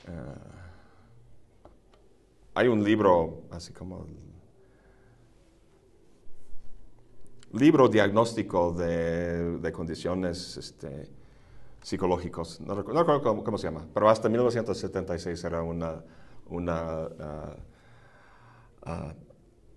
[0.09, 0.35] eh,
[2.55, 4.07] hay un libro, así como
[7.53, 11.09] libro diagnóstico de, de condiciones este,
[11.83, 16.03] psicológicos, no recu- no recuerdo cómo, se llama, pero hasta 1976 era una,
[16.49, 17.09] una
[18.85, 19.15] ah,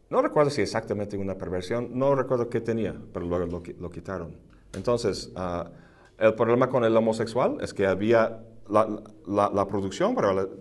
[0.10, 4.36] no recuerdo si exactamente una perversión, no recuerdo qué tenía, pero luego lo, lo quitaron.
[4.74, 5.70] Entonces, ah,
[6.18, 10.16] el problema con el homosexual es que había la, la- producción,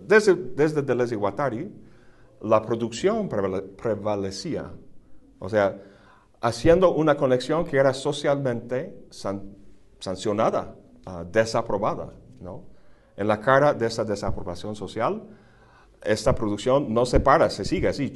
[0.07, 1.71] desde, desde Deleuze y Guattari,
[2.41, 4.71] la producción prevale- prevalecía.
[5.39, 5.81] O sea,
[6.41, 9.55] haciendo una conexión que era socialmente san-
[9.99, 12.63] sancionada, ah, desaprobada, ¿no?
[13.17, 15.23] En la cara de esa desaprobación social,
[16.03, 18.11] esta producción no se para, se sigue así,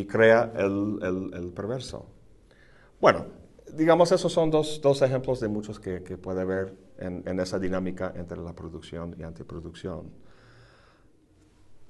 [0.00, 0.98] y crea el,
[1.34, 2.06] el- perverso.
[3.00, 3.26] Bueno,
[3.74, 7.58] digamos, esos son dos, dos ejemplos de muchos que, que puede haber en, en esa
[7.58, 10.10] dinámica entre la producción y antiproducción.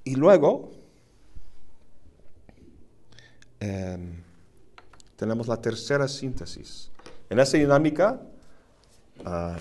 [0.05, 0.70] Y luego,
[3.61, 4.23] em,
[5.16, 6.90] tenemos la tercera síntesis.
[7.29, 8.20] En esa dinámica,
[9.25, 9.57] ah,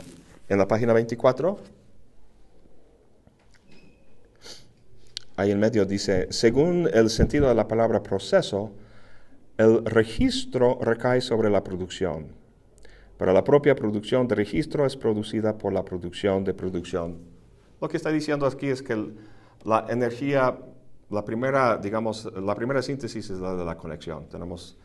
[0.47, 1.59] en la página 24,
[5.39, 8.71] ahí en medio dice, según el sentido de la palabra proceso,
[9.57, 12.27] el registro recae sobre la producción,
[13.17, 17.19] pero la propia producción de registro es producida por la producción de producción.
[17.79, 19.13] Lo que está diciendo aquí es que
[19.63, 20.57] la energía,
[21.09, 24.27] la primera, digamos, la primera síntesis es la de la conexión.
[24.27, 24.77] Tenemos,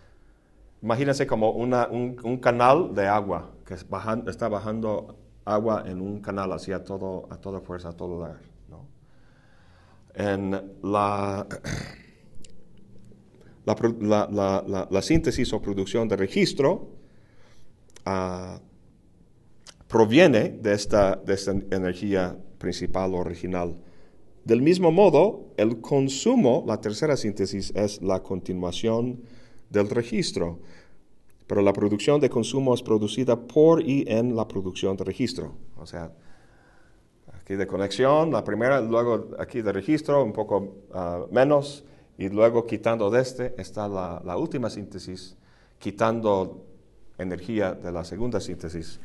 [0.82, 7.26] imagínense como un, canal de agua que está bajando agua en un canal hacia todo,
[7.30, 8.53] a toda fuerza, a todo dar.
[10.14, 10.50] En
[10.82, 11.46] la,
[15.02, 16.88] síntesis o producción de registro
[18.04, 18.60] ah,
[19.88, 23.76] proviene de esta, de esta energía principal original.
[24.44, 29.22] Del mismo modo, el consumo, la tercera síntesis, es la continuación
[29.70, 30.60] del registro,
[31.46, 35.56] pero la producción de consumo es producida por y en la producción de registro.
[35.76, 36.12] O sea,
[37.44, 41.84] aquí de conexión, la primera, luego aquí de registro, un poco ah, menos,
[42.16, 45.36] y luego quitando de este está la, última síntesis,
[45.78, 46.64] quitando
[47.18, 48.98] energía de la segunda síntesis.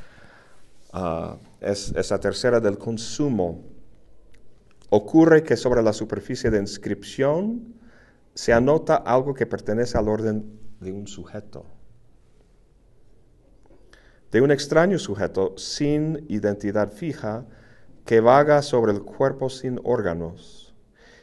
[0.94, 3.62] Ah, es esa tercera del consumo.
[4.90, 7.76] Ocurre que sobre la superficie de inscripción
[8.34, 11.66] se anota algo que pertenece al orden de un sujeto.
[14.32, 17.46] De un extraño sujeto sin identidad fija
[18.10, 20.74] que vaga sobre el cuerpo sin órganos,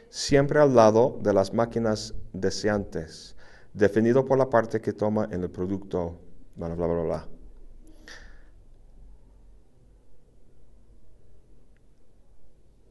[0.09, 3.35] siempre al lado de las máquinas deseantes,
[3.73, 6.17] definido por la parte que toma en el producto,
[6.55, 7.27] bla, bla, bla, bla.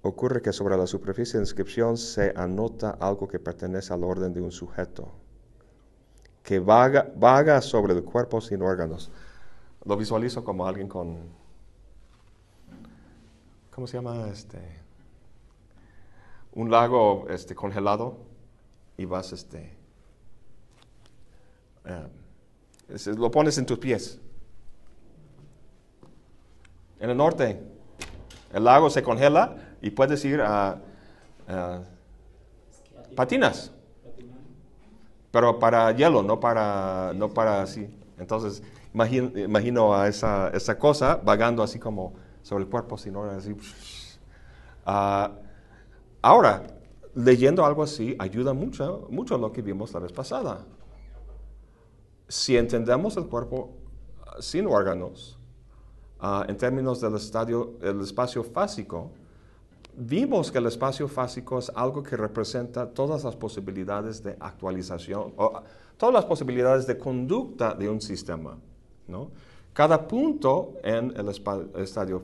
[0.03, 4.43] Ocurre que sobre la superficie de inscripción se anota algo que pertenece al orden de
[4.43, 5.09] un sujeto,
[6.43, 9.11] que vaga, vaga sobre el cuerpo sin órganos.
[9.87, 11.46] Lo visualizo como alguien con,
[13.77, 14.27] ¿cómo se llama?
[14.33, 14.59] Este,
[16.55, 18.17] un lago este, congelado
[18.97, 19.77] y vas, este,
[21.85, 22.07] eh,
[23.19, 24.19] lo pones en tus pies.
[26.99, 27.61] En el norte,
[28.55, 30.81] el lago se congela y puedes ir a
[33.15, 33.73] patinas,
[35.31, 37.95] pero para hielo, no para, no para así.
[38.19, 38.63] Entonces,
[38.95, 42.15] imagino, imagino a esa, esa cosa vagando así como
[42.47, 43.57] sobre el cuerpo, sino así.
[44.85, 45.33] Ah,
[46.23, 46.63] ahora,
[47.17, 50.65] leyendo algo así ayuda mucho, mucho lo que vimos la vez pasada.
[52.29, 53.71] Si entendemos el cuerpo
[54.25, 55.37] ah, sin órganos,
[56.21, 59.11] ah, en términos del estadio, el espacio fásico,
[59.97, 65.63] vimos que el espacio fásico es algo que representa todas las posibilidades de actualización, o
[65.97, 68.57] todas las posibilidades de conducta de un sistema.
[69.09, 69.33] ¿no?
[69.77, 72.23] Cada punto en el estadio,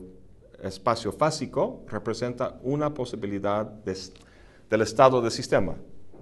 [0.63, 5.75] espacio fásico representa una posibilidad del estado del sistema.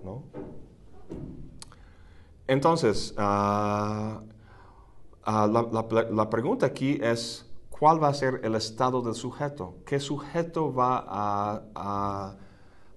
[0.03, 0.23] ¿no?
[2.47, 4.21] Entonces, ah,
[5.23, 5.47] ah,
[6.11, 9.77] la, pregunta aquí es, ¿cuál va a ser el estado del sujeto?
[9.85, 11.05] ¿Qué sujeto va
[11.75, 12.35] a,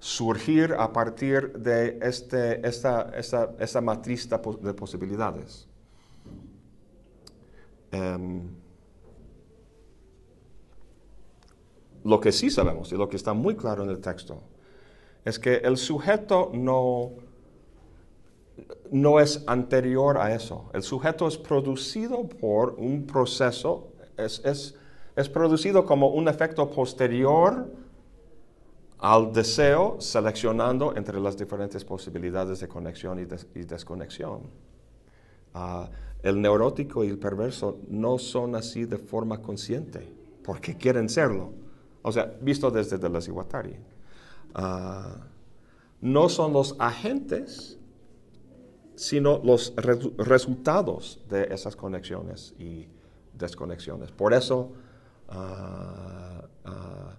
[0.00, 5.66] surgir a partir de este, esta, esta, esta matriz de posibilidades?
[7.90, 8.63] Em,
[12.04, 14.42] lo que sí sabemos y lo que está muy claro en el texto
[15.24, 17.12] es que el sujeto no,
[18.90, 20.70] no es anterior a eso.
[20.72, 24.74] El sujeto es producido por un proceso, es, es-
[25.16, 27.68] es producido como un efecto posterior
[28.98, 34.40] al deseo, seleccionando entre las diferentes posibilidades de conexión y, des- y desconexión.
[35.52, 35.88] Ah,
[36.22, 41.52] el neurótico y el perverso no son así de forma consciente, porque quieren serlo.
[42.06, 43.76] O sea, visto desde Deleuze y Guattari.
[44.54, 45.16] Ah,
[46.02, 47.78] no son los agentes,
[48.94, 52.86] sino los resu- resultados de esas conexiones y
[53.32, 54.12] desconexiones.
[54.12, 54.72] Por eso
[55.30, 57.16] ah, ah,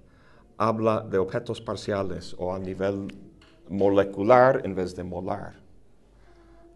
[0.57, 3.07] habla de objetos parciales o a nivel
[3.69, 5.55] molecular en vez de molar.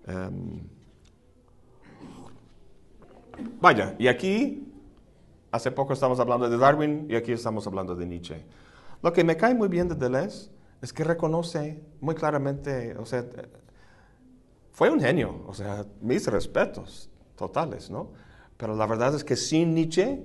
[0.08, 0.62] Em,
[3.62, 4.69] vaya, y aquí,
[5.52, 8.46] hace poco estamos hablando de Darwin y aquí estamos hablando de Nietzsche.
[9.02, 10.50] Lo que me cae muy bien de Deleuze
[10.82, 13.26] es que reconoce muy claramente, o sea,
[14.72, 18.12] fue un genio, o sea, mis respetos totales, ¿no?
[18.58, 20.24] Pero la verdad es que sin Nietzsche,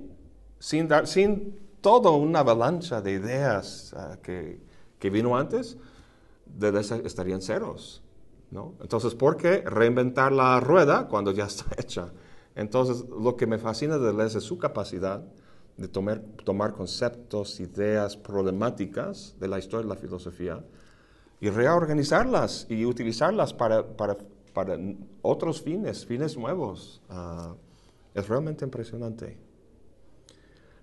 [0.59, 4.61] sin, dar, sin toda una avalancha de ideas ah, que,
[4.99, 5.77] que vino antes,
[6.45, 8.01] Deleuze estarían ceros,
[8.51, 8.75] ¿no?
[8.81, 12.11] Entonces, ¿por qué reinventar la rueda cuando ya está hecha?
[12.55, 15.23] Entonces, lo que me fascina de Deleuze es su capacidad
[15.77, 20.63] de tomar, conceptos, ideas problemáticas de la historia de la filosofía
[21.41, 23.83] y reorganizarlas y utilizarlas para,
[25.21, 27.01] otros fines, fines nuevos.
[27.09, 27.55] Ah,
[28.13, 29.37] es realmente impresionante.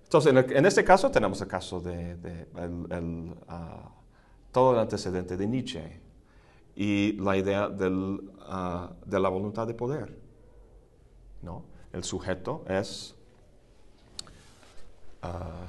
[0.03, 2.45] Entonces, en, este caso tenemos el caso de,
[3.47, 3.91] ah,
[4.51, 5.99] todo el antecedente de Nietzsche
[6.75, 7.67] y la idea
[8.41, 10.22] ah, de la voluntad de poder.
[11.43, 11.63] ¿No?
[11.91, 13.13] El sujeto es...
[15.21, 15.67] ah,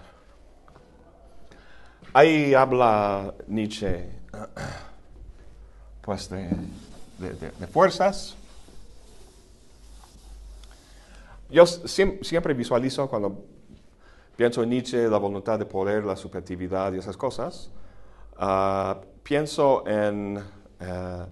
[2.13, 4.09] ahí habla Nietzsche
[6.01, 6.49] pues de,
[7.19, 8.37] de- fuerzas.
[11.51, 13.45] Yo siem- siempre visualizo cuando
[14.37, 17.71] pienso en Nietzsche, la voluntad de poder, la subjetividad y esas cosas,
[18.39, 20.43] ah, pienso en
[20.81, 21.27] eh,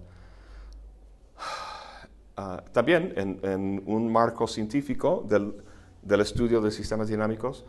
[2.37, 7.65] ah, también en, un marco científico del, estudio de sistemas dinámicos.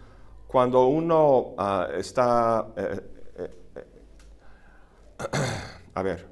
[0.47, 3.01] Cuando uno ah, está, eh,
[3.37, 3.85] eh, eh,
[5.95, 6.29] a ver,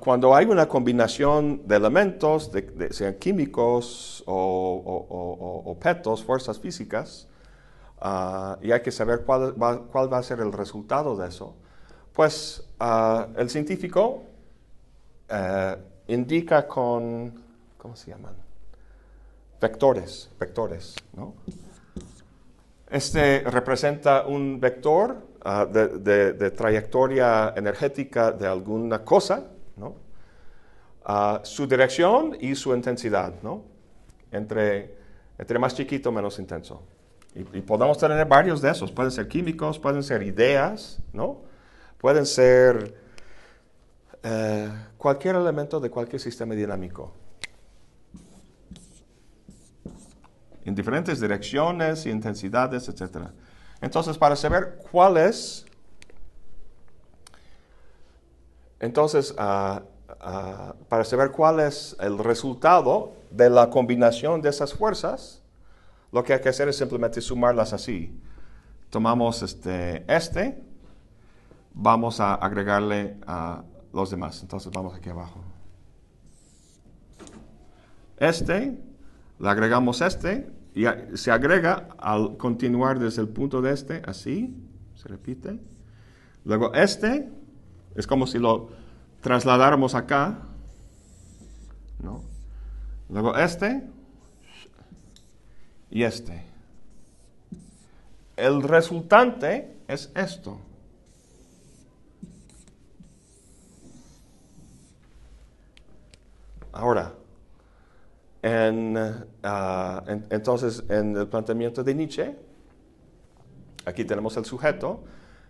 [0.00, 7.26] cuando hay una combinación de elementos, de, sean químicos o, objetos, fuerzas físicas,
[8.00, 11.54] ah, y hay que saber cuál va, cuál va a ser el resultado de eso,
[12.12, 12.68] pues
[13.36, 14.24] el científico
[15.30, 15.76] eh,
[16.08, 17.32] indica con,
[17.78, 18.34] ¿cómo se llaman?
[19.60, 21.34] Vectores, vectores, ¿no?
[22.90, 29.44] Este representa un vector ah, de, trayectoria energética de alguna cosa,
[29.76, 29.94] ¿no?
[31.04, 33.62] Ah, su dirección y su intensidad, ¿no?
[34.32, 34.96] Entre,
[35.38, 36.82] entre más chiquito, menos intenso.
[37.34, 38.90] Y podemos tener varios de esos.
[38.90, 41.42] Pueden ser químicos, pueden ser ideas, ¿no?
[41.98, 42.99] Pueden ser
[44.22, 47.14] eh, cualquier elemento de cualquier sistema dinámico.
[50.64, 53.28] en diferentes direcciones y intensidades, etc.
[53.80, 55.66] Entonces, para saber cuál es,
[58.78, 59.82] entonces, ah,
[60.20, 65.42] ah, para saber cuál es el resultado de la combinación de esas fuerzas,
[66.12, 68.18] lo que hay que hacer es simplemente sumarlas así.
[68.90, 70.60] tomamos este, este,
[71.72, 73.62] vamos a agregarle a
[73.92, 74.40] los demás.
[74.42, 75.40] Entonces vamos aquí abajo.
[78.16, 78.78] Este,
[79.38, 80.84] le agregamos este, y
[81.14, 84.54] se agrega al continuar desde el punto de este, así,
[84.94, 85.58] se repite.
[86.44, 87.28] Luego este,
[87.94, 88.68] es como si lo
[89.20, 90.38] trasladáramos acá,
[92.02, 92.22] ¿no?
[93.08, 93.82] Luego este
[95.90, 96.44] y este.
[98.36, 100.60] El resultante es esto.
[106.80, 107.12] Ahora,
[109.42, 112.36] ah, en- entonces, en el planteamiento de Nietzsche,
[113.84, 115.00] aquí tenemos el sujeto,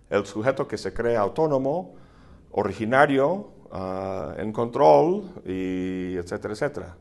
[0.09, 1.95] el sujeto que se cree autónomo,
[2.51, 6.97] originario, ah, en control, y etcétera, etcétera.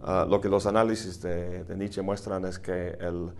[0.00, 3.32] Ah, lo que los análisis de, de Nietzsche muestran es que el,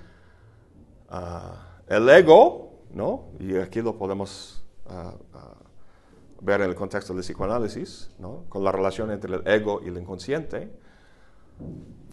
[1.87, 3.27] el ego, ¿no?
[3.39, 4.65] y aquí lo podemos
[6.43, 8.45] ver en el contexto del psicoanálisis, ¿no?
[8.49, 10.71] con la relación entre el ego y el inconsciente,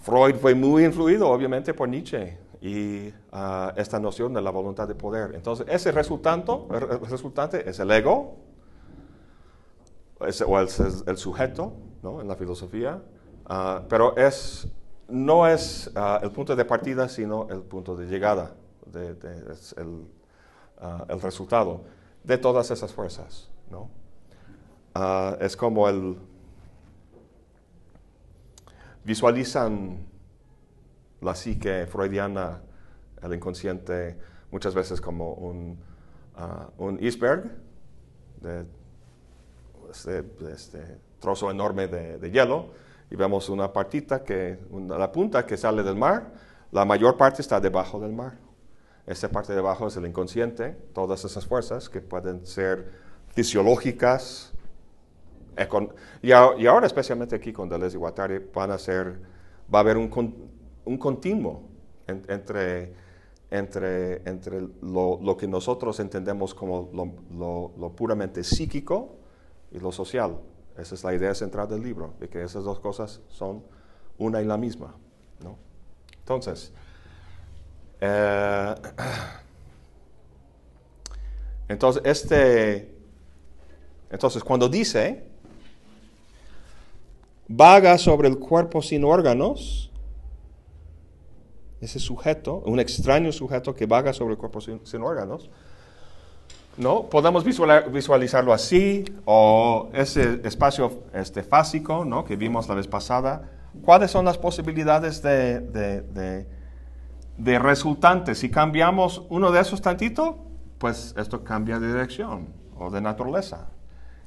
[0.01, 4.95] Freud fue muy influido, obviamente, por Nietzsche y ah, esta noción de la voluntad de
[4.95, 5.33] poder.
[5.33, 6.53] Entonces, ese resultante,
[7.09, 8.35] resultante es el ego,
[10.21, 10.67] es- o el,
[11.07, 11.73] el sujeto,
[12.03, 12.21] ¿no?
[12.21, 13.01] En la filosofía,
[13.45, 14.67] ah, pero es,
[15.07, 18.55] no es ah, el punto de partida, sino el punto de llegada,
[18.85, 20.05] de- de- es el,
[21.09, 21.81] el resultado
[22.23, 23.89] de todas esas fuerzas, ¿no?
[24.95, 26.17] Ah, es como el,
[29.03, 29.99] visualizan
[31.21, 32.61] la psique freudiana,
[33.21, 34.17] el inconsciente,
[34.51, 35.77] muchas veces como un,
[36.35, 37.51] ah, un iceberg,
[38.41, 38.65] de
[39.91, 40.23] este,
[40.53, 42.69] este trozo enorme de, de hielo,
[43.11, 46.31] y vemos una partita, que, una- la punta que sale del mar,
[46.71, 48.37] la mayor parte está debajo del mar.
[49.07, 52.91] Esta parte de abajo es el inconsciente, todas esas fuerzas que pueden ser
[53.29, 54.53] fisiológicas,
[56.21, 58.39] y, ahora especialmente aquí con Deleuze y Guattari
[59.73, 60.35] va a haber un, con-
[60.85, 61.63] un continuo
[62.07, 62.93] en- entre,
[64.81, 66.89] lo, que nosotros entendemos como
[67.33, 69.15] lo, puramente psíquico
[69.71, 70.37] y lo social.
[70.77, 73.63] Esa es la idea central del libro, de que esas dos cosas son
[74.17, 74.95] una y la misma.
[76.19, 76.71] Entonces,
[78.01, 78.75] eh,
[81.67, 82.95] entonces, este,
[84.11, 85.28] entonces, cuando dice,
[87.49, 89.91] vaga sobre el cuerpo sin órganos,
[91.81, 95.49] ese sujeto, un extraño sujeto que vaga sobre el cuerpo sin, órganos,
[96.77, 97.09] ¿no?
[97.09, 102.23] Podemos visualizarlo así, o ese espacio este, fásico, ¿no?
[102.23, 103.49] Que vimos la vez pasada.
[103.83, 106.47] ¿Cuáles son las posibilidades de, de, de-
[107.37, 108.39] de resultantes?
[108.39, 110.37] Si cambiamos uno de esos tantito,
[110.77, 113.69] pues esto cambia de dirección o de naturaleza.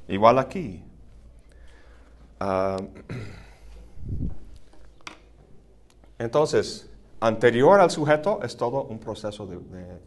[0.07, 0.83] Igual aquí.
[2.39, 2.77] Ah,
[6.19, 9.99] entonces, anterior al sujeto es todo un proceso de, de-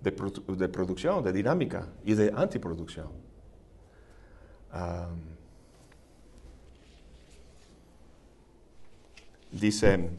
[0.00, 3.08] de produ- de producción, de dinámica y de antiproducción.
[4.72, 5.08] Ah,
[9.50, 10.10] dice,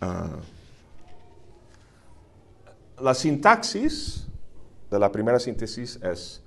[0.00, 0.36] ah,
[3.00, 4.26] la sintaxis
[4.90, 6.42] de la primera síntesis es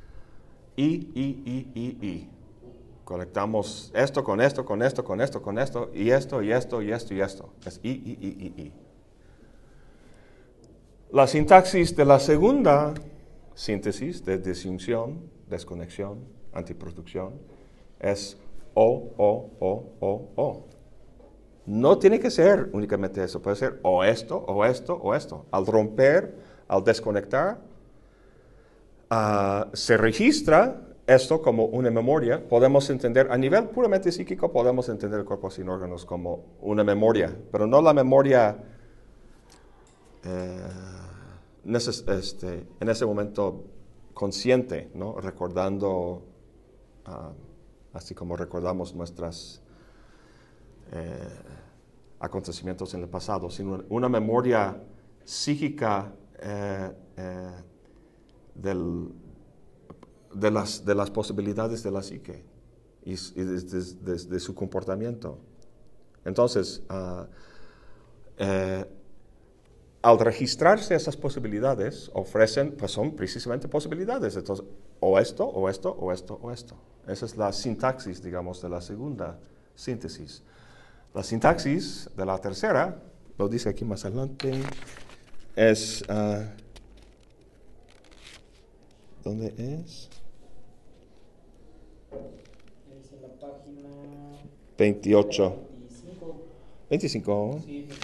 [0.78, 0.84] I,
[1.16, 2.30] I, I, I, I.
[3.04, 6.92] Conectamos esto con esto, con esto, con esto, con esto, y esto, y esto, y
[6.92, 7.54] esto, y esto.
[7.66, 8.74] Es I, I, I, I, I.
[11.12, 12.94] La sintaxis de la segunda
[13.54, 16.20] síntesis de disyunción, desconexión,
[16.52, 17.34] antiproducción,
[18.00, 18.38] es
[18.74, 20.66] O, O, O, O, O.
[21.66, 25.46] No tiene que ser únicamente eso, puede ser o esto, o esto, o esto.
[25.52, 26.36] Al romper,
[26.68, 27.60] al desconectar,
[29.10, 32.48] ah, se registra esto como una memoria.
[32.48, 37.36] Podemos entender, a nivel puramente psíquico, podemos entender el cuerpo sin órganos como una memoria,
[37.52, 38.58] pero no la memoria
[40.24, 40.58] eh,
[42.08, 43.66] este, en ese momento
[44.14, 45.20] consciente, ¿no?
[45.20, 46.24] recordando,
[47.06, 47.32] ah,
[47.94, 49.62] así como recordamos nuestras
[50.92, 51.30] eh,
[52.20, 54.82] acontecimientos en el pasado, sino una memoria
[55.24, 56.92] psíquica eh,
[58.56, 59.10] del-
[60.34, 62.44] de, las, de las posibilidades de la psique
[63.06, 65.38] y, y de- de su comportamiento.
[66.26, 67.28] Entonces, ah,
[68.38, 68.86] eh,
[70.02, 74.36] al registrarse esas posibilidades, ofrecen, pues son precisamente posibilidades.
[74.36, 74.66] Entonces,
[75.00, 76.76] o esto, o esto, o esto, o esto.
[77.08, 79.38] Esa es la sintaxis, digamos, de la segunda
[79.76, 80.44] síntesis.
[81.14, 83.02] La sintaxis de la tercera,
[83.38, 84.62] lo dice aquí más adelante.
[85.56, 86.04] es...
[86.10, 86.44] ah,
[89.26, 90.08] ¿Dónde es?
[92.92, 93.90] Es en la página
[94.78, 95.56] 28.
[95.80, 96.36] 25.
[96.92, 97.60] 25.
[97.66, 97.96] Sí, que-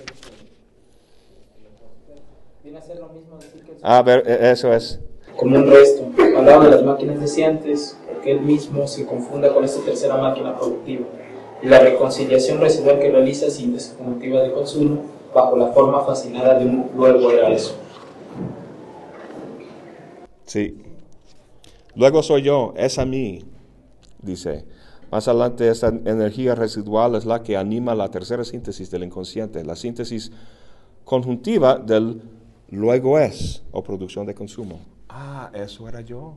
[2.63, 4.99] Viene a ser lo mismo decir que el A ver, e- eso es.
[5.37, 6.07] como un resto.
[6.37, 11.05] Hablaba de las máquinas deseantes, porque él mismo se confunda con esta tercera máquina productiva.
[11.61, 15.03] Y la reconciliación residual que realiza síntesis cognitiva de consumo
[15.35, 17.75] bajo la forma fascinada de un luego era eso.
[20.47, 20.81] Sí.
[21.95, 23.43] Luego soy yo, es a mí,
[24.21, 24.65] dice.
[25.11, 29.75] Más adelante, esta energía residual es la que anima la tercera síntesis del inconsciente, la
[29.75, 30.31] síntesis
[31.03, 32.21] conjuntiva del
[32.69, 34.79] luego es o producción de consumo.
[35.09, 36.33] Ah, eso era yo.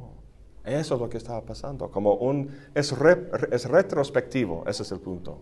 [0.64, 1.90] Eso es lo que estaba pasando.
[1.90, 3.28] Como un, es, re-
[3.68, 5.38] retrospectivo, ese es el punto.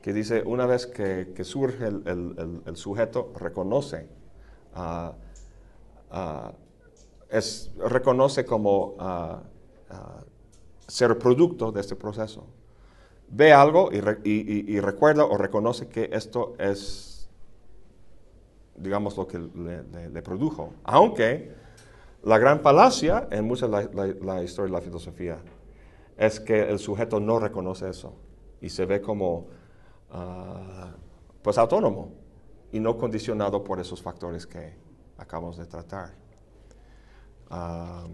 [0.00, 4.06] Que dice, una vez que, surge el, sujeto, reconoce
[4.74, 5.14] ah,
[6.10, 6.52] ah,
[7.32, 9.42] es, reconoce como ah,
[9.90, 10.20] ah,
[10.86, 12.46] ser producto de este proceso.
[13.28, 17.28] Ve algo y, re- y- y- y recuerda o reconoce que esto es,
[18.76, 20.74] digamos, lo que le, produjo.
[20.84, 21.52] Aunque
[22.22, 23.88] la gran palacia en mucha la-
[24.20, 25.38] la historia de la filosofía
[26.16, 28.12] es que el sujeto no reconoce eso
[28.60, 29.46] y se ve como,
[30.10, 30.92] ah,
[31.42, 32.12] pues, autónomo
[32.70, 34.74] y no condicionado por esos factores que
[35.16, 36.21] acabamos de tratar.
[37.52, 38.10] Am,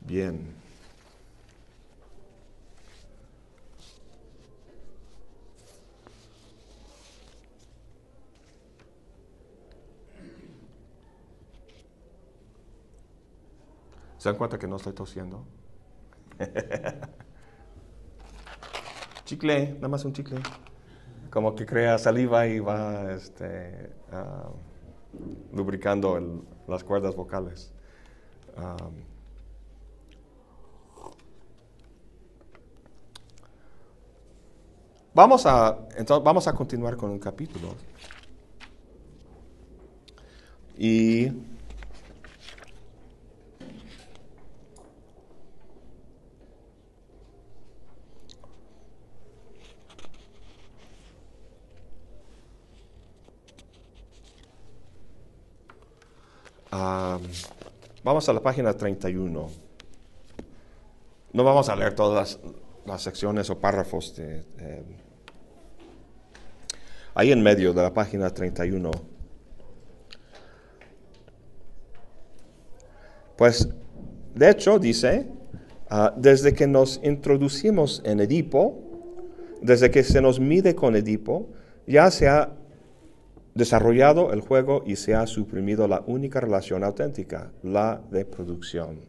[0.00, 0.54] bien.
[14.18, 15.46] ¿Se dan cuenta que no estoy tosiendo?
[19.24, 20.38] chicle, nada más un chicle.
[21.30, 24.50] Como que crea saliva y va este, ah,
[25.52, 27.72] lubricando el- las cuerdas vocales.
[28.56, 28.92] Am,
[35.14, 37.74] vamos, a, entonces, vamos a continuar con el capítulo.
[40.78, 41.28] Y
[56.84, 57.16] Ah,
[58.02, 59.50] vamos a la página 31.
[61.32, 62.40] No vamos a leer todas
[62.84, 64.20] las, secciones o párrafos
[67.14, 68.90] ahí en medio de la página 31.
[73.36, 73.68] Pues,
[74.34, 75.28] de hecho, dice,
[75.88, 78.76] ah, desde que nos introducimos en Edipo,
[79.60, 81.48] desde que se nos mide con Edipo,
[81.86, 82.50] ya se ha
[83.54, 89.00] desarrollado el juego y se ha suprimido la única relación auténtica, la de producción.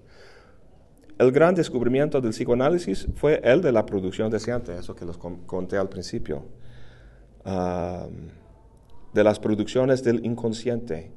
[1.18, 5.78] El gran descubrimiento del psicoanálisis fue el de la producción deseante, eso que con- conté
[5.78, 6.44] al principio,
[9.14, 11.12] de las producciones del inconsciente.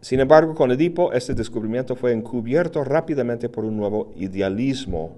[0.00, 5.16] Sin embargo, con Edipo, este descubrimiento fue encubierto rápidamente por un nuevo idealismo.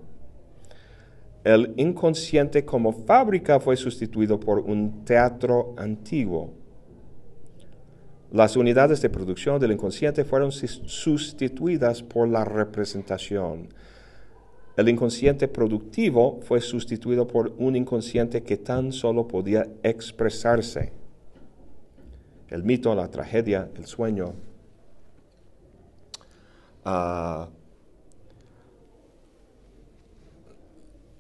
[1.45, 6.55] El inconsciente como fábrica fue sustituido por un teatro antiguo.
[8.33, 13.69] Las unidades de producción del inconsciente fueron sustituidas por la representación.
[14.77, 20.93] El inconsciente productivo fue sustituido por un inconsciente que tan solo podía expresarse.
[22.49, 24.35] El mito, la tragedia, el sueño.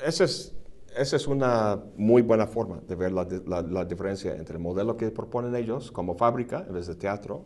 [0.05, 0.56] Esa es,
[0.97, 5.11] esa es una muy buena forma de ver la, la- diferencia entre el modelo que
[5.11, 7.45] proponen ellos como fábrica en vez de teatro,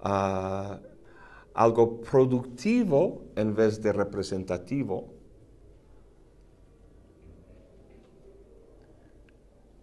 [0.00, 0.80] a
[1.54, 5.14] algo productivo en vez de representativo,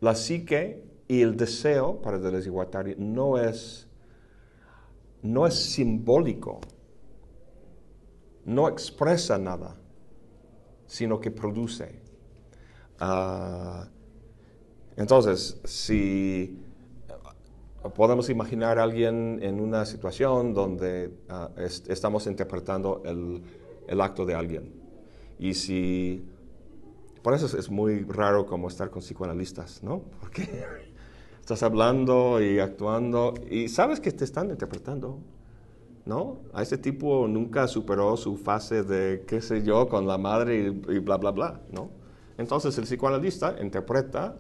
[0.02, 3.88] la psique y el deseo para Deleuze y Guattari no es,
[5.24, 6.60] no es simbólico,
[8.46, 9.76] no expresa nada,
[10.88, 12.03] sino que produce.
[13.00, 13.88] Ah,
[14.96, 16.58] entonces, si
[17.84, 21.12] eh, podemos imaginar a alguien en una situación donde
[21.58, 23.42] es- estamos interpretando el,
[23.88, 24.72] el acto de alguien,
[25.40, 26.26] y si
[27.22, 30.02] por eso es, muy raro como estar con psicoanalistas, ¿no?
[30.22, 30.66] Porque
[31.40, 35.20] estás hablando y actuando y sabes que te están interpretando,
[36.06, 36.40] ¿no?
[36.54, 40.58] A ese tipo nunca superó su fase de, qué sé yo, con la madre
[40.90, 41.90] y bla, bla, bla, ¿no?
[42.38, 44.36] Entonces el psicoanalista interpreta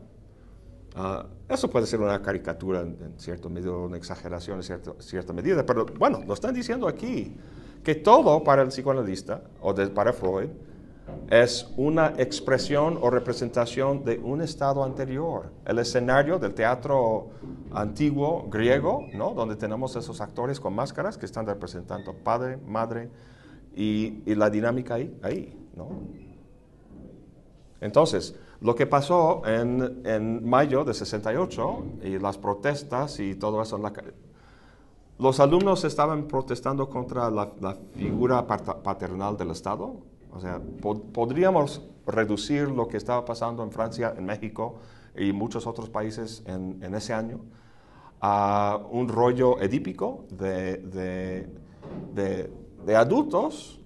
[0.96, 5.66] Ah, eso puede ser una caricatura en, cierto medio, una exageración en cierto, cierta medida,
[5.66, 7.36] pero bueno, lo están diciendo aquí,
[7.84, 10.50] que todo para el psicoanalista o para Freud
[11.30, 15.52] es una expresión o representación de un estado anterior.
[15.66, 17.32] El escenario del teatro
[17.72, 19.34] antiguo griego, ¿no?
[19.34, 23.10] donde tenemos esos actores con máscaras que están representando padre, madre
[23.76, 25.18] y, la dinámica ahí.
[25.24, 25.90] ahí ¿no?
[27.84, 33.92] Entonces, lo que pasó en, mayo de 68 y las protestas y todo eso, la,
[35.20, 39.98] los alumnos estaban protestando contra la, figura paternal del Estado.
[40.32, 40.62] O sea,
[41.12, 44.76] podríamos reducir lo que estaba pasando en Francia, en México
[45.18, 47.42] y muchos otros países en, ese año
[48.22, 51.50] a un rollo edípico de,
[52.96, 53.82] adultos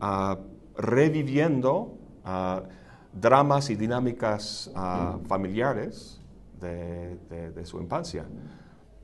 [0.00, 0.34] uh,
[0.76, 1.94] reviviendo
[2.24, 2.81] uh,
[3.12, 6.20] dramas y dinámicas ah, familiares
[6.60, 8.24] de, su infancia.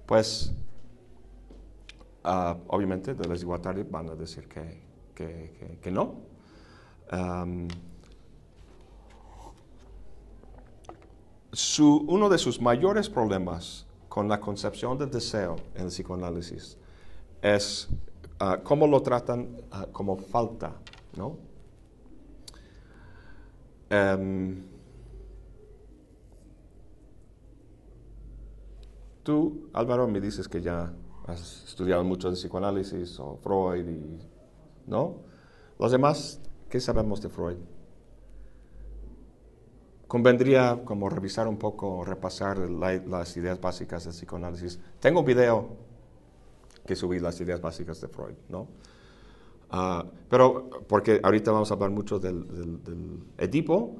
[0.06, 0.52] Pues,
[2.24, 4.82] ah, obviamente, de les igualitarios van a decir que,
[5.14, 6.14] que, no.
[11.52, 16.76] su, uno de sus mayores problemas con la concepción del deseo en el psicoanálisis
[17.42, 17.88] es
[18.40, 19.56] uh, cómo lo tratan
[19.92, 20.72] como falta,
[21.16, 21.47] ¿no?
[23.90, 24.62] Em,
[29.22, 30.92] tú, Álvaro, me dices que ya
[31.26, 33.86] has estudiado mucho de psicoanálisis o Freud,
[34.86, 35.16] ¿no?
[35.78, 37.56] Los demás, ¿qué sabemos de Freud?
[40.06, 44.80] Convendría como revisar un poco, repasar las ideas básicas del psicoanálisis.
[45.00, 45.68] Tengo un video
[46.86, 48.68] que subí las ideas básicas de Freud, ¿no?
[49.70, 52.44] Ah, pero, porque ahorita vamos a hablar mucho del,
[53.38, 53.96] Edipo,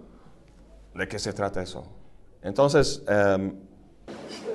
[0.95, 1.85] ¿de qué se trata eso?
[2.43, 3.05] Entonces...
[3.09, 3.53] Um,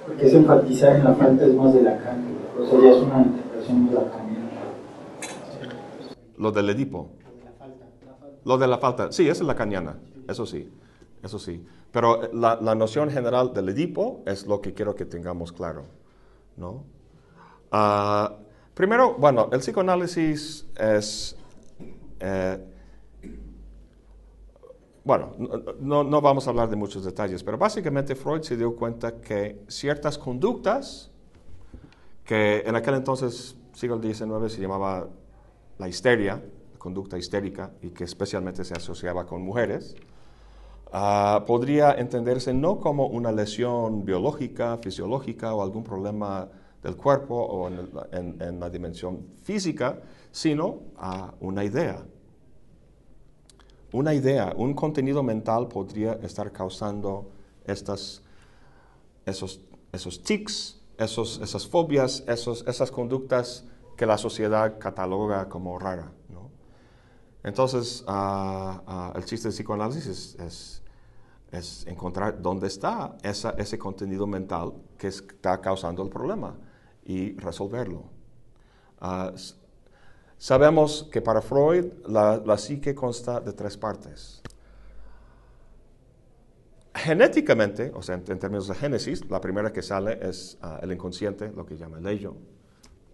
[0.07, 2.25] porque se enfatiza en la falta es más de Lacan,
[2.59, 4.49] o sea, ya es una interpretación de lacaniana.
[6.37, 7.09] Lo del Edipo.
[8.45, 10.69] Lo de la falta, sí, esa es lacaniana, eso sí,
[11.21, 11.65] eso sí.
[11.91, 15.85] Pero eh, la, la, noción general del Edipo es lo que quiero que tengamos claro,
[16.57, 16.83] ¿no?
[17.71, 18.42] Uh,
[18.73, 21.35] Primero, bueno, el psicoanálisis es...
[22.19, 22.57] Eh,
[25.03, 25.33] bueno,
[25.79, 30.17] no, vamos a hablar de muchos detalles, pero básicamente Freud se dio cuenta que ciertas
[30.17, 31.11] conductas,
[32.23, 35.09] que en aquel entonces, siglo XIX, se llamaba
[35.77, 36.41] la histeria,
[36.77, 39.95] conducta histérica, y que especialmente se asociaba con mujeres,
[40.93, 46.49] ah, podría entenderse no como una lesión biológica, fisiológica o algún problema
[46.83, 49.99] del cuerpo o en, la dimensión física,
[50.31, 52.05] sino a una idea.
[53.93, 57.31] Una idea, un contenido mental podría estar causando
[57.63, 58.21] estas,
[59.25, 59.61] esos,
[59.93, 63.65] esos tics, esos, esas fobias, esos, esas conductas
[63.95, 66.11] que la sociedad cataloga como rara.
[67.43, 70.81] Entonces, ah, ah, el chiste del psicoanálisis es,
[71.51, 76.55] es, encontrar dónde está ese contenido mental que está causando el problema
[77.05, 78.03] y resolverlo.
[78.99, 79.33] Ah,
[80.37, 84.41] sabemos que para Freud la, psique consta de tres partes.
[86.95, 91.51] Genéticamente, o sea, en, términos de génesis, la primera que sale es ah, el inconsciente,
[91.51, 92.35] lo que llama el ello.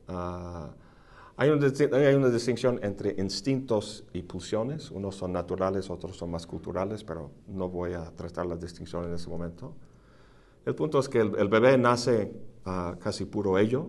[0.08, 0.70] Ah,
[1.38, 4.92] hay, hay, una distinción entre instintos y pulsiones.
[4.92, 9.14] Unos son naturales, otros son más culturales, pero no voy a tratar la distinción en
[9.14, 9.74] ese momento.
[10.66, 12.32] El punto es que el, bebé nace
[13.00, 13.88] casi puro ello,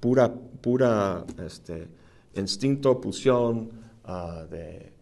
[0.00, 1.88] pura, pura este,
[2.34, 3.70] instinto, pulsión
[4.04, 4.92] ah, de,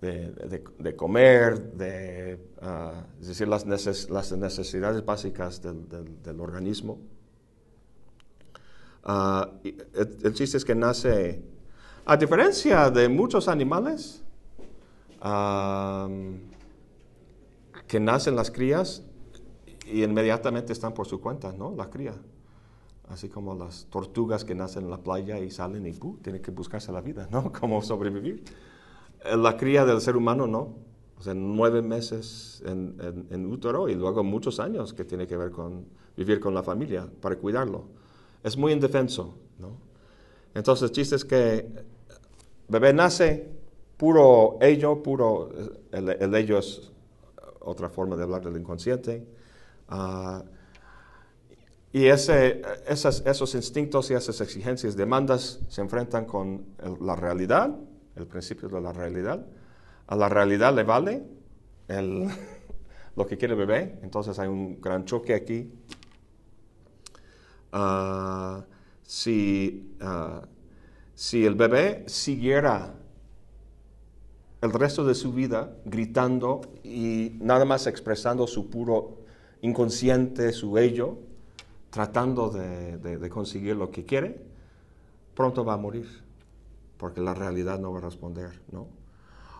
[0.00, 5.88] de, comer, de, ah, es decir, las, las, necesidades básicas del,
[6.22, 6.98] del, organismo.
[9.04, 11.42] Ah, el, el, chiste es que nace,
[12.04, 14.22] a diferencia de muchos animales,
[17.86, 19.02] que nacen las crías,
[19.86, 21.74] y inmediatamente están por su cuenta, ¿no?
[21.74, 22.14] La cría.
[23.08, 26.18] Así como las tortugas que nacen en la playa y salen y ¡pum!
[26.20, 27.52] tienen que buscarse la vida, ¿no?
[27.60, 28.42] Cómo sobrevivir.
[29.24, 30.74] Eh, la cría del ser humano, no.
[31.18, 32.96] O sea, nueve meses en,
[33.30, 37.08] en, útero y luego muchos años que tiene que ver con vivir con la familia
[37.22, 37.84] para cuidarlo.
[38.42, 39.78] Es muy indefenso, ¿no?
[40.52, 41.66] Entonces, el chiste es que
[42.68, 43.48] bebé nace
[43.96, 45.48] puro ello, puro,
[45.90, 46.92] el, el ello es
[47.60, 49.26] otra forma de hablar del inconsciente.
[49.88, 50.44] Ah,
[51.92, 56.66] y ese, esos instintos y esas exigencias, demandas, se enfrentan con
[57.00, 57.74] la realidad,
[58.16, 59.46] el principio de la realidad.
[60.06, 61.24] A la realidad le vale
[63.16, 65.72] lo que quiere el bebé, entonces hay un gran choque aquí.
[67.72, 68.64] Ah,
[69.02, 70.42] si, ah,
[71.14, 72.94] si el bebé siguiera
[74.60, 79.25] el resto de su vida gritando y nada más expresando su puro
[79.62, 81.18] inconsciente, su ello,
[81.90, 84.40] tratando de, conseguir lo que quiere,
[85.34, 86.06] pronto va a morir,
[86.96, 88.86] porque la realidad no va a responder, ¿no?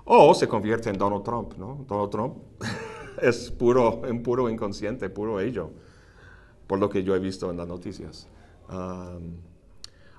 [0.04, 1.84] O se convierte en Donald Trump, ¿no?
[1.88, 2.36] Donald Trump
[3.22, 5.70] es puro, en puro inconsciente, puro ello,
[6.66, 8.28] por lo que yo he visto en las noticias.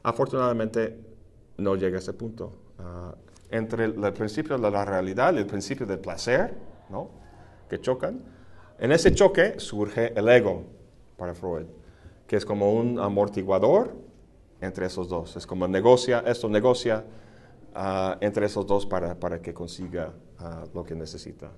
[0.03, 0.99] afortunadamente
[1.57, 2.53] no llega a ese punto.
[2.80, 3.15] Ah,
[3.49, 6.53] entre el, principio de la realidad y el principio del placer,
[6.89, 7.09] ¿no?
[7.69, 8.21] que chocan,
[8.80, 10.63] en ese choque surge el ego
[11.17, 11.65] para Freud,
[12.28, 13.95] que es como un amortiguador
[14.61, 15.36] entre esos dos.
[15.36, 17.03] Es como negocia, esto negocia
[17.75, 21.51] uh, entre esos dos para, para que consiga uh, lo que necesita.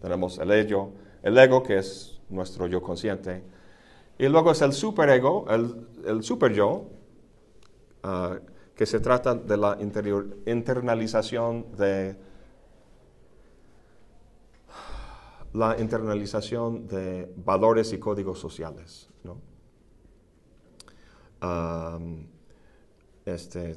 [0.00, 0.92] Tenemos el ego,
[1.22, 3.42] el ego que es nuestro yo consciente,
[4.18, 6.86] y luego es el superego, el, el super yo,
[8.04, 8.36] uh,
[8.74, 12.16] que se trata de la interior, internalización de
[15.52, 19.08] la internalización de valores y códigos sociales.
[19.24, 19.38] ¿no?
[23.24, 23.76] Este,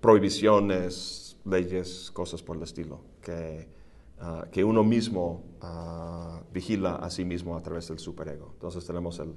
[0.00, 3.68] prohibiciones, leyes, cosas por el estilo, que,
[4.20, 8.50] uh, que uno mismo uh, vigila a sí mismo a través del superego.
[8.54, 9.34] Entonces tenemos el,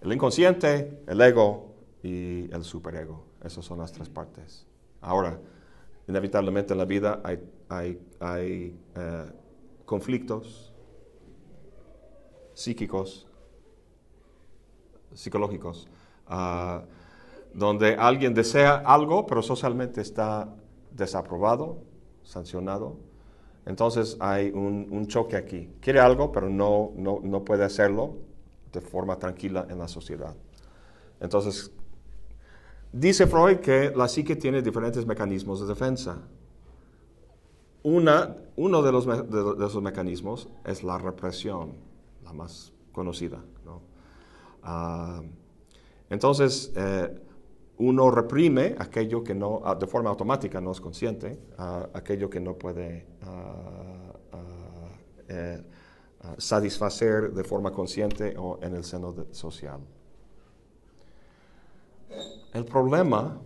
[0.00, 3.24] el inconsciente, el ego y el superego.
[3.42, 4.66] Esas son las tres partes.
[5.00, 5.40] Ahora,
[6.06, 9.32] inevitablemente en la vida hay, hay, hay uh,
[9.84, 10.71] conflictos
[12.62, 13.26] psíquicos,
[15.14, 15.88] psicológicos
[17.54, 20.54] donde alguien desea algo, pero socialmente está
[20.90, 21.78] desaprobado,
[22.22, 22.96] sancionado.
[23.66, 25.70] Entonces hay un, choque aquí.
[25.80, 28.16] Quiere algo, pero no, no, no, puede hacerlo
[28.72, 30.34] de forma tranquila en la sociedad.
[31.20, 31.70] Entonces,
[32.92, 36.18] dice Freud que la psique tiene diferentes mecanismos de defensa.
[37.84, 41.74] Una, uno de, los, de, esos mecanismos es la represión,
[42.32, 43.42] más conocida.
[44.62, 45.22] Ah,
[46.08, 47.20] entonces, eh,
[47.78, 52.38] uno reprime aquello que no, ah, de forma automática, no es consciente, uh, aquello que
[52.38, 53.06] no puede
[55.28, 55.62] eh,
[56.38, 59.80] satisfacer de forma consciente o en el seno social.
[62.52, 63.40] El problema,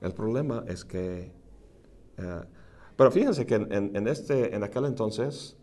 [0.00, 1.32] el problema es que,
[2.18, 2.42] eh,
[2.96, 5.56] pero fíjense que en, este, en aquel entonces,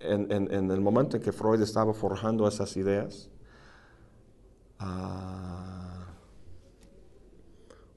[0.00, 3.30] en, en el momento en que Freud estaba forjando esas ideas,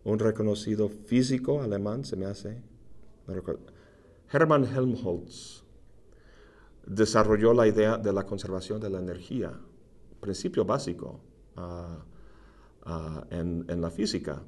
[0.03, 2.61] un reconocido físico alemán, se me hace,
[4.31, 5.63] Hermann Helmholtz,
[6.85, 9.59] desarrolló la idea de la conservación de la energía,
[10.19, 11.19] principio básico
[11.55, 12.03] ah,
[13.29, 14.41] en, la física.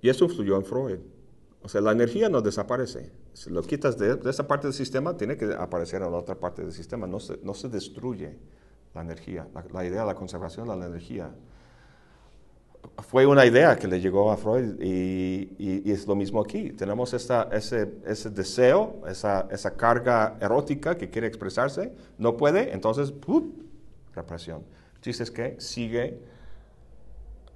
[0.00, 0.98] Y eso influyó en Freud.
[1.62, 3.12] O sea, la energía no desaparece.
[3.34, 6.62] Si lo quitas de, esa parte del sistema, tiene que aparecer en la otra parte
[6.62, 8.36] del sistema, no se, no se destruye
[8.94, 11.30] la energía, la, idea de la conservación de la energía.
[13.08, 16.70] Fue una idea que le llegó a Freud y, es lo mismo aquí.
[16.72, 23.14] Tenemos ese, ese, deseo, esa, esa, carga erótica que quiere expresarse, no puede, entonces,
[24.14, 24.64] represión.
[25.00, 26.20] Chiste es que sigue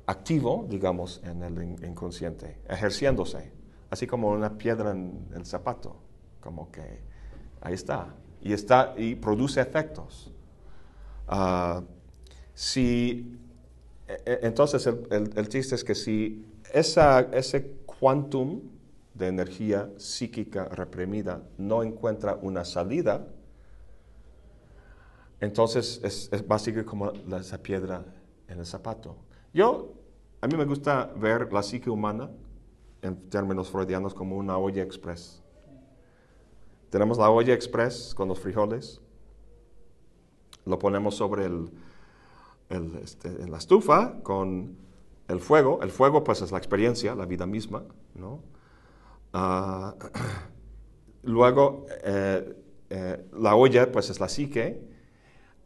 [0.06, 3.52] activo, digamos, en el inconsciente, ejerciéndose,
[3.96, 5.96] así como una piedra en el zapato,
[6.42, 7.00] como que
[7.62, 10.30] ahí está, y, está, y produce efectos.
[11.26, 11.82] Ah,
[12.52, 13.38] si,
[14.06, 16.44] e, e, entonces el, chiste es que si
[16.74, 18.60] esa, ese quantum
[19.14, 23.26] de energía psíquica reprimida no encuentra una salida,
[25.40, 28.04] entonces es, a seguir como esa piedra
[28.46, 29.16] en el zapato.
[29.54, 29.94] Yo,
[30.42, 32.28] a mí me gusta ver la psique humana
[33.02, 35.42] en términos freudianos como una olla express.
[36.90, 39.00] Tenemos la olla express con los frijoles,
[40.64, 41.70] lo ponemos sobre el,
[43.02, 44.76] este, en la estufa con
[45.28, 45.80] el fuego.
[45.82, 47.84] El fuego pues es la experiencia, la vida misma,
[48.14, 48.40] ¿no?
[49.32, 49.94] Ah,
[51.22, 52.56] luego eh,
[52.90, 54.80] eh, la olla pues es la psique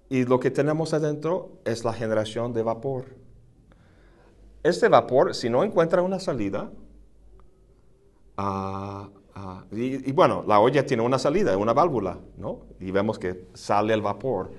[0.08, 3.04] y lo que tenemos adentro es la generación de vapor.
[4.62, 6.70] Este vapor, si no encuentra una salida,
[9.72, 12.66] y, bueno, la olla tiene una salida, una válvula, ¿no?
[12.78, 14.52] Y vemos que sale el vapor.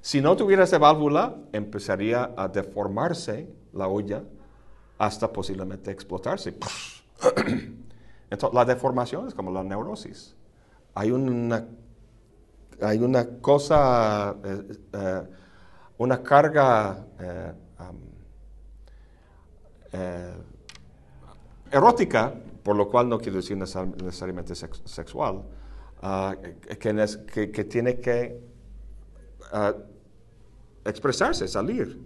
[0.00, 4.22] Si no tuviera esa válvula, empezaría a deformarse la olla
[4.98, 6.54] hasta posiblemente explotarse.
[8.30, 10.36] Entonces, la deformación es como la neurosis.
[10.94, 11.66] hay una,
[12.80, 15.22] hay una cosa, eh, eh,
[15.98, 17.52] una carga eh,
[19.92, 20.34] eh,
[21.70, 22.34] erótica,
[22.66, 25.44] por lo cual no quiero decir necesar- necesariamente sex- sexual,
[26.02, 26.34] ah,
[26.80, 26.92] que,
[27.32, 28.40] que- que tiene que
[29.52, 29.72] ah,
[30.84, 32.04] expresarse, salir.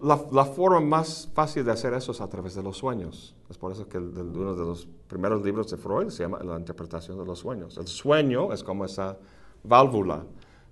[0.00, 3.34] La, la forma más fácil de hacer eso es a través de los sueños.
[3.50, 6.38] Es por eso que el- el- uno de los primeros libros de Freud se llama
[6.44, 7.76] La interpretación de los sueños.
[7.78, 9.16] El sueño es como esa
[9.64, 10.24] válvula.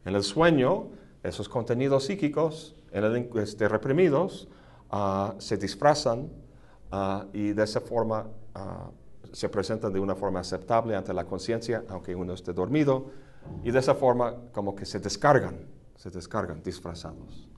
[0.05, 0.91] En el sueño,
[1.25, 4.47] esos contenidos psíquicos en el este, reprimidos
[4.91, 6.29] ah, se disfrazan
[6.93, 8.90] ah, y de esa forma ah,
[9.32, 13.11] se presentan de una forma aceptable ante la conciencia, aunque uno esté dormido,
[13.64, 15.59] y de esa forma como que se descargan,
[15.96, 17.48] se descargan disfrazados.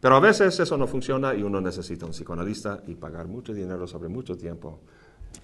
[0.00, 3.86] Pero a veces eso no funciona y uno necesita un psicoanalista y pagar mucho dinero
[3.86, 4.80] sobre mucho tiempo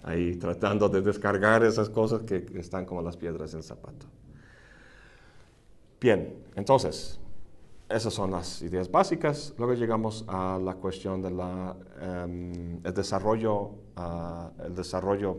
[0.02, 4.06] ahí tratando de descargar esas cosas que están como las piedras del zapato.
[6.00, 7.18] Bien, entonces,
[7.88, 9.54] esas son las ideas básicas.
[9.56, 11.36] Luego llegamos a la cuestión del
[12.94, 15.38] desarrollo, ah, el desarrollo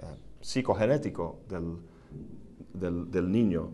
[0.00, 3.70] ah, psicogenético del, del- niño.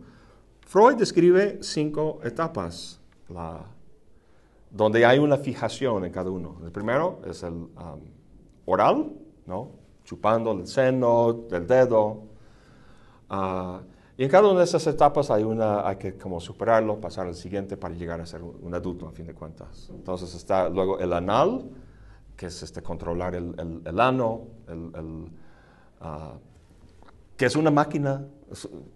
[0.62, 3.01] Freud describe cinco etapas
[4.70, 6.57] donde hay una fijación en cada uno.
[6.64, 7.68] El primero es el
[8.64, 9.12] oral,
[9.47, 9.70] ¿no?
[10.05, 12.22] chupando el seno, del dedo.
[13.29, 13.81] Ah,
[14.19, 17.35] y en cada una de esas etapas hay, una, hay que como superarlo, pasar al
[17.35, 19.91] siguiente para llegar a ser un, adulto, a fin de cuentas.
[19.91, 21.64] Entonces está luego el anal,
[22.35, 23.55] que es este, controlar el,
[23.85, 25.31] el- ano, el, el,
[26.01, 26.33] ah,
[27.37, 28.25] que es una máquina.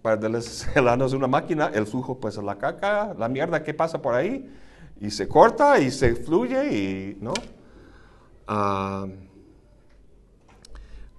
[0.01, 0.15] Para
[0.75, 4.01] el ano es una máquina, el flujo pues es la caca, la mierda que pasa
[4.01, 4.51] por ahí,
[4.99, 7.33] y se corta y se fluye y, ¿no?
[8.47, 9.05] Ah,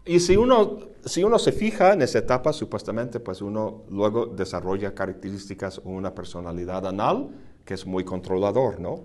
[0.04, 4.94] y si uno, si uno se fija en esa etapa, supuestamente, pues uno luego desarrolla
[4.94, 7.30] características o una personalidad anal
[7.64, 9.04] que es muy controlador, ¿no?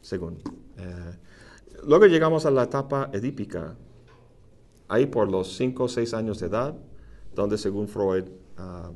[0.00, 0.38] Según.
[0.78, 1.16] eh,
[1.84, 3.76] luego llegamos a la etapa edípica,
[4.88, 6.74] ahí por los 5 o 6 años de edad,
[7.34, 8.24] donde según Freud,
[8.56, 8.90] ah,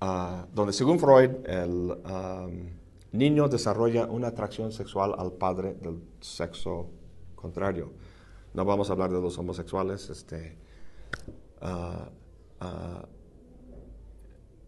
[0.00, 1.30] ah, donde según Freud
[2.04, 2.79] am,
[3.12, 6.90] niño desarrolla una atracción sexual al padre del sexo
[7.34, 7.92] contrario.
[8.54, 10.56] No vamos a hablar de los homosexuales, este,
[11.60, 12.08] ah,
[12.60, 13.06] ah,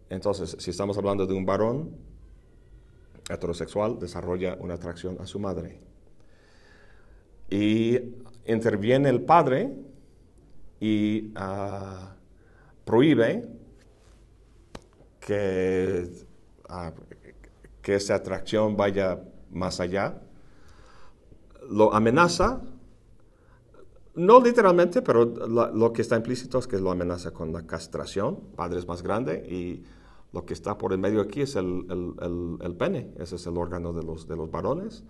[0.09, 1.97] entonces, si estamos hablando de un varón
[3.29, 5.79] heterosexual, desarrolla una atracción a su madre.
[7.49, 7.97] Y
[8.45, 9.73] interviene el padre
[10.79, 12.15] y ah,
[12.85, 13.47] prohíbe
[15.19, 16.11] que,
[17.83, 19.21] que esa atracción vaya
[19.51, 20.19] más allá.
[21.69, 22.61] Lo amenaza,
[24.15, 28.39] no literalmente, pero lo que está implícito es que lo amenaza con la castración.
[28.55, 29.83] Padre es más grande y
[30.31, 33.57] lo que está por el medio aquí es el, el- el- pene, ese es el
[33.57, 35.03] órgano de los, de los varones.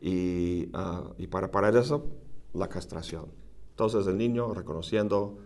[0.00, 2.06] Y, ah, y para parar eso,
[2.52, 3.26] la castración.
[3.70, 5.38] Entonces el niño, reconociendo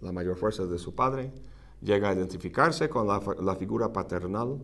[0.00, 1.32] la mayor fuerza de su padre,
[1.82, 4.58] llega a identificarse con la, la figura paternal,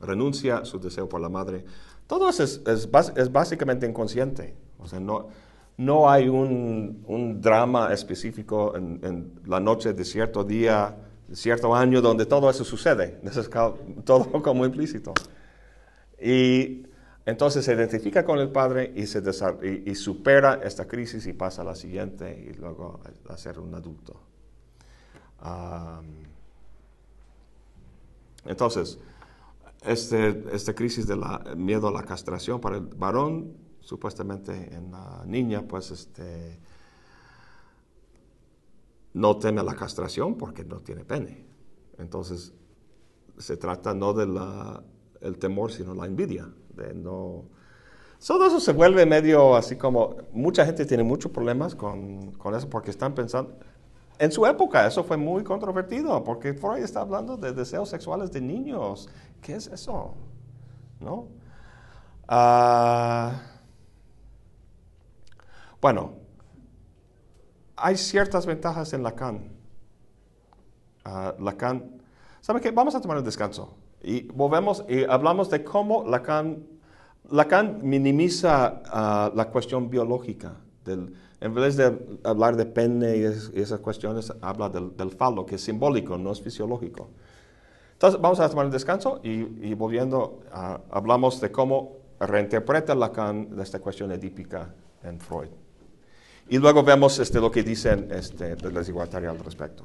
[0.00, 1.64] renuncia su deseo por la madre.
[2.06, 4.54] Todo eso es, es es básicamente inconsciente.
[4.78, 5.28] O sea, no,
[5.76, 10.96] no hay un, un drama específico en, en la noche de cierto día,
[11.26, 13.20] de cierto año, donde todo eso sucede.
[13.24, 13.50] Eso es
[14.04, 15.12] todo como implícito.
[16.20, 16.86] Y
[17.28, 19.22] entonces se identifica con el padre y, se
[19.84, 24.18] y, supera esta crisis y pasa a la siguiente y luego a, ser un adulto.
[28.46, 28.98] Entonces,
[29.84, 35.24] este, esta crisis de la miedo a la castración para el varón, supuestamente en la
[35.26, 36.58] niña, pues este,
[39.14, 41.46] no teme la castración porque no tiene pene.
[41.98, 42.52] Entonces,
[43.38, 44.38] se trata no del
[45.20, 46.48] el temor, sino la envidia.
[46.74, 47.44] De no...
[48.24, 50.16] Todo eso se vuelve medio así como...
[50.32, 53.56] Mucha gente tiene muchos problemas con, con eso porque están pensando...
[54.18, 58.40] En su época eso fue muy controvertido porque Freud está hablando de deseos sexuales de
[58.40, 59.08] niños.
[59.42, 60.14] ¿Qué es eso?
[61.00, 61.28] ¿No?
[62.28, 63.40] Ah,
[65.80, 66.12] bueno,
[67.76, 69.50] hay ciertas ventajas en Lacan.
[71.04, 72.02] Ah, Lacan,
[72.40, 72.70] ¿sabe qué?
[72.70, 76.64] Vamos a tomar un descanso y volvemos y hablamos de cómo Lacan,
[77.30, 80.54] Lacan minimiza ah, la cuestión biológica.
[81.40, 85.56] En vez de hablar de pene y, es- esas cuestiones, habla del, del falo, que
[85.56, 87.10] es simbólico, no es fisiológico.
[87.98, 89.30] Entonces, vamos a tomar un descanso y,
[89.68, 94.72] y volviendo, ah, hablamos de cómo reinterpreta Lacan esta cuestión edípica
[95.02, 95.48] en Freud.
[96.48, 99.82] Y luego vemos este, lo que dicen este, de las igualitarias al respecto.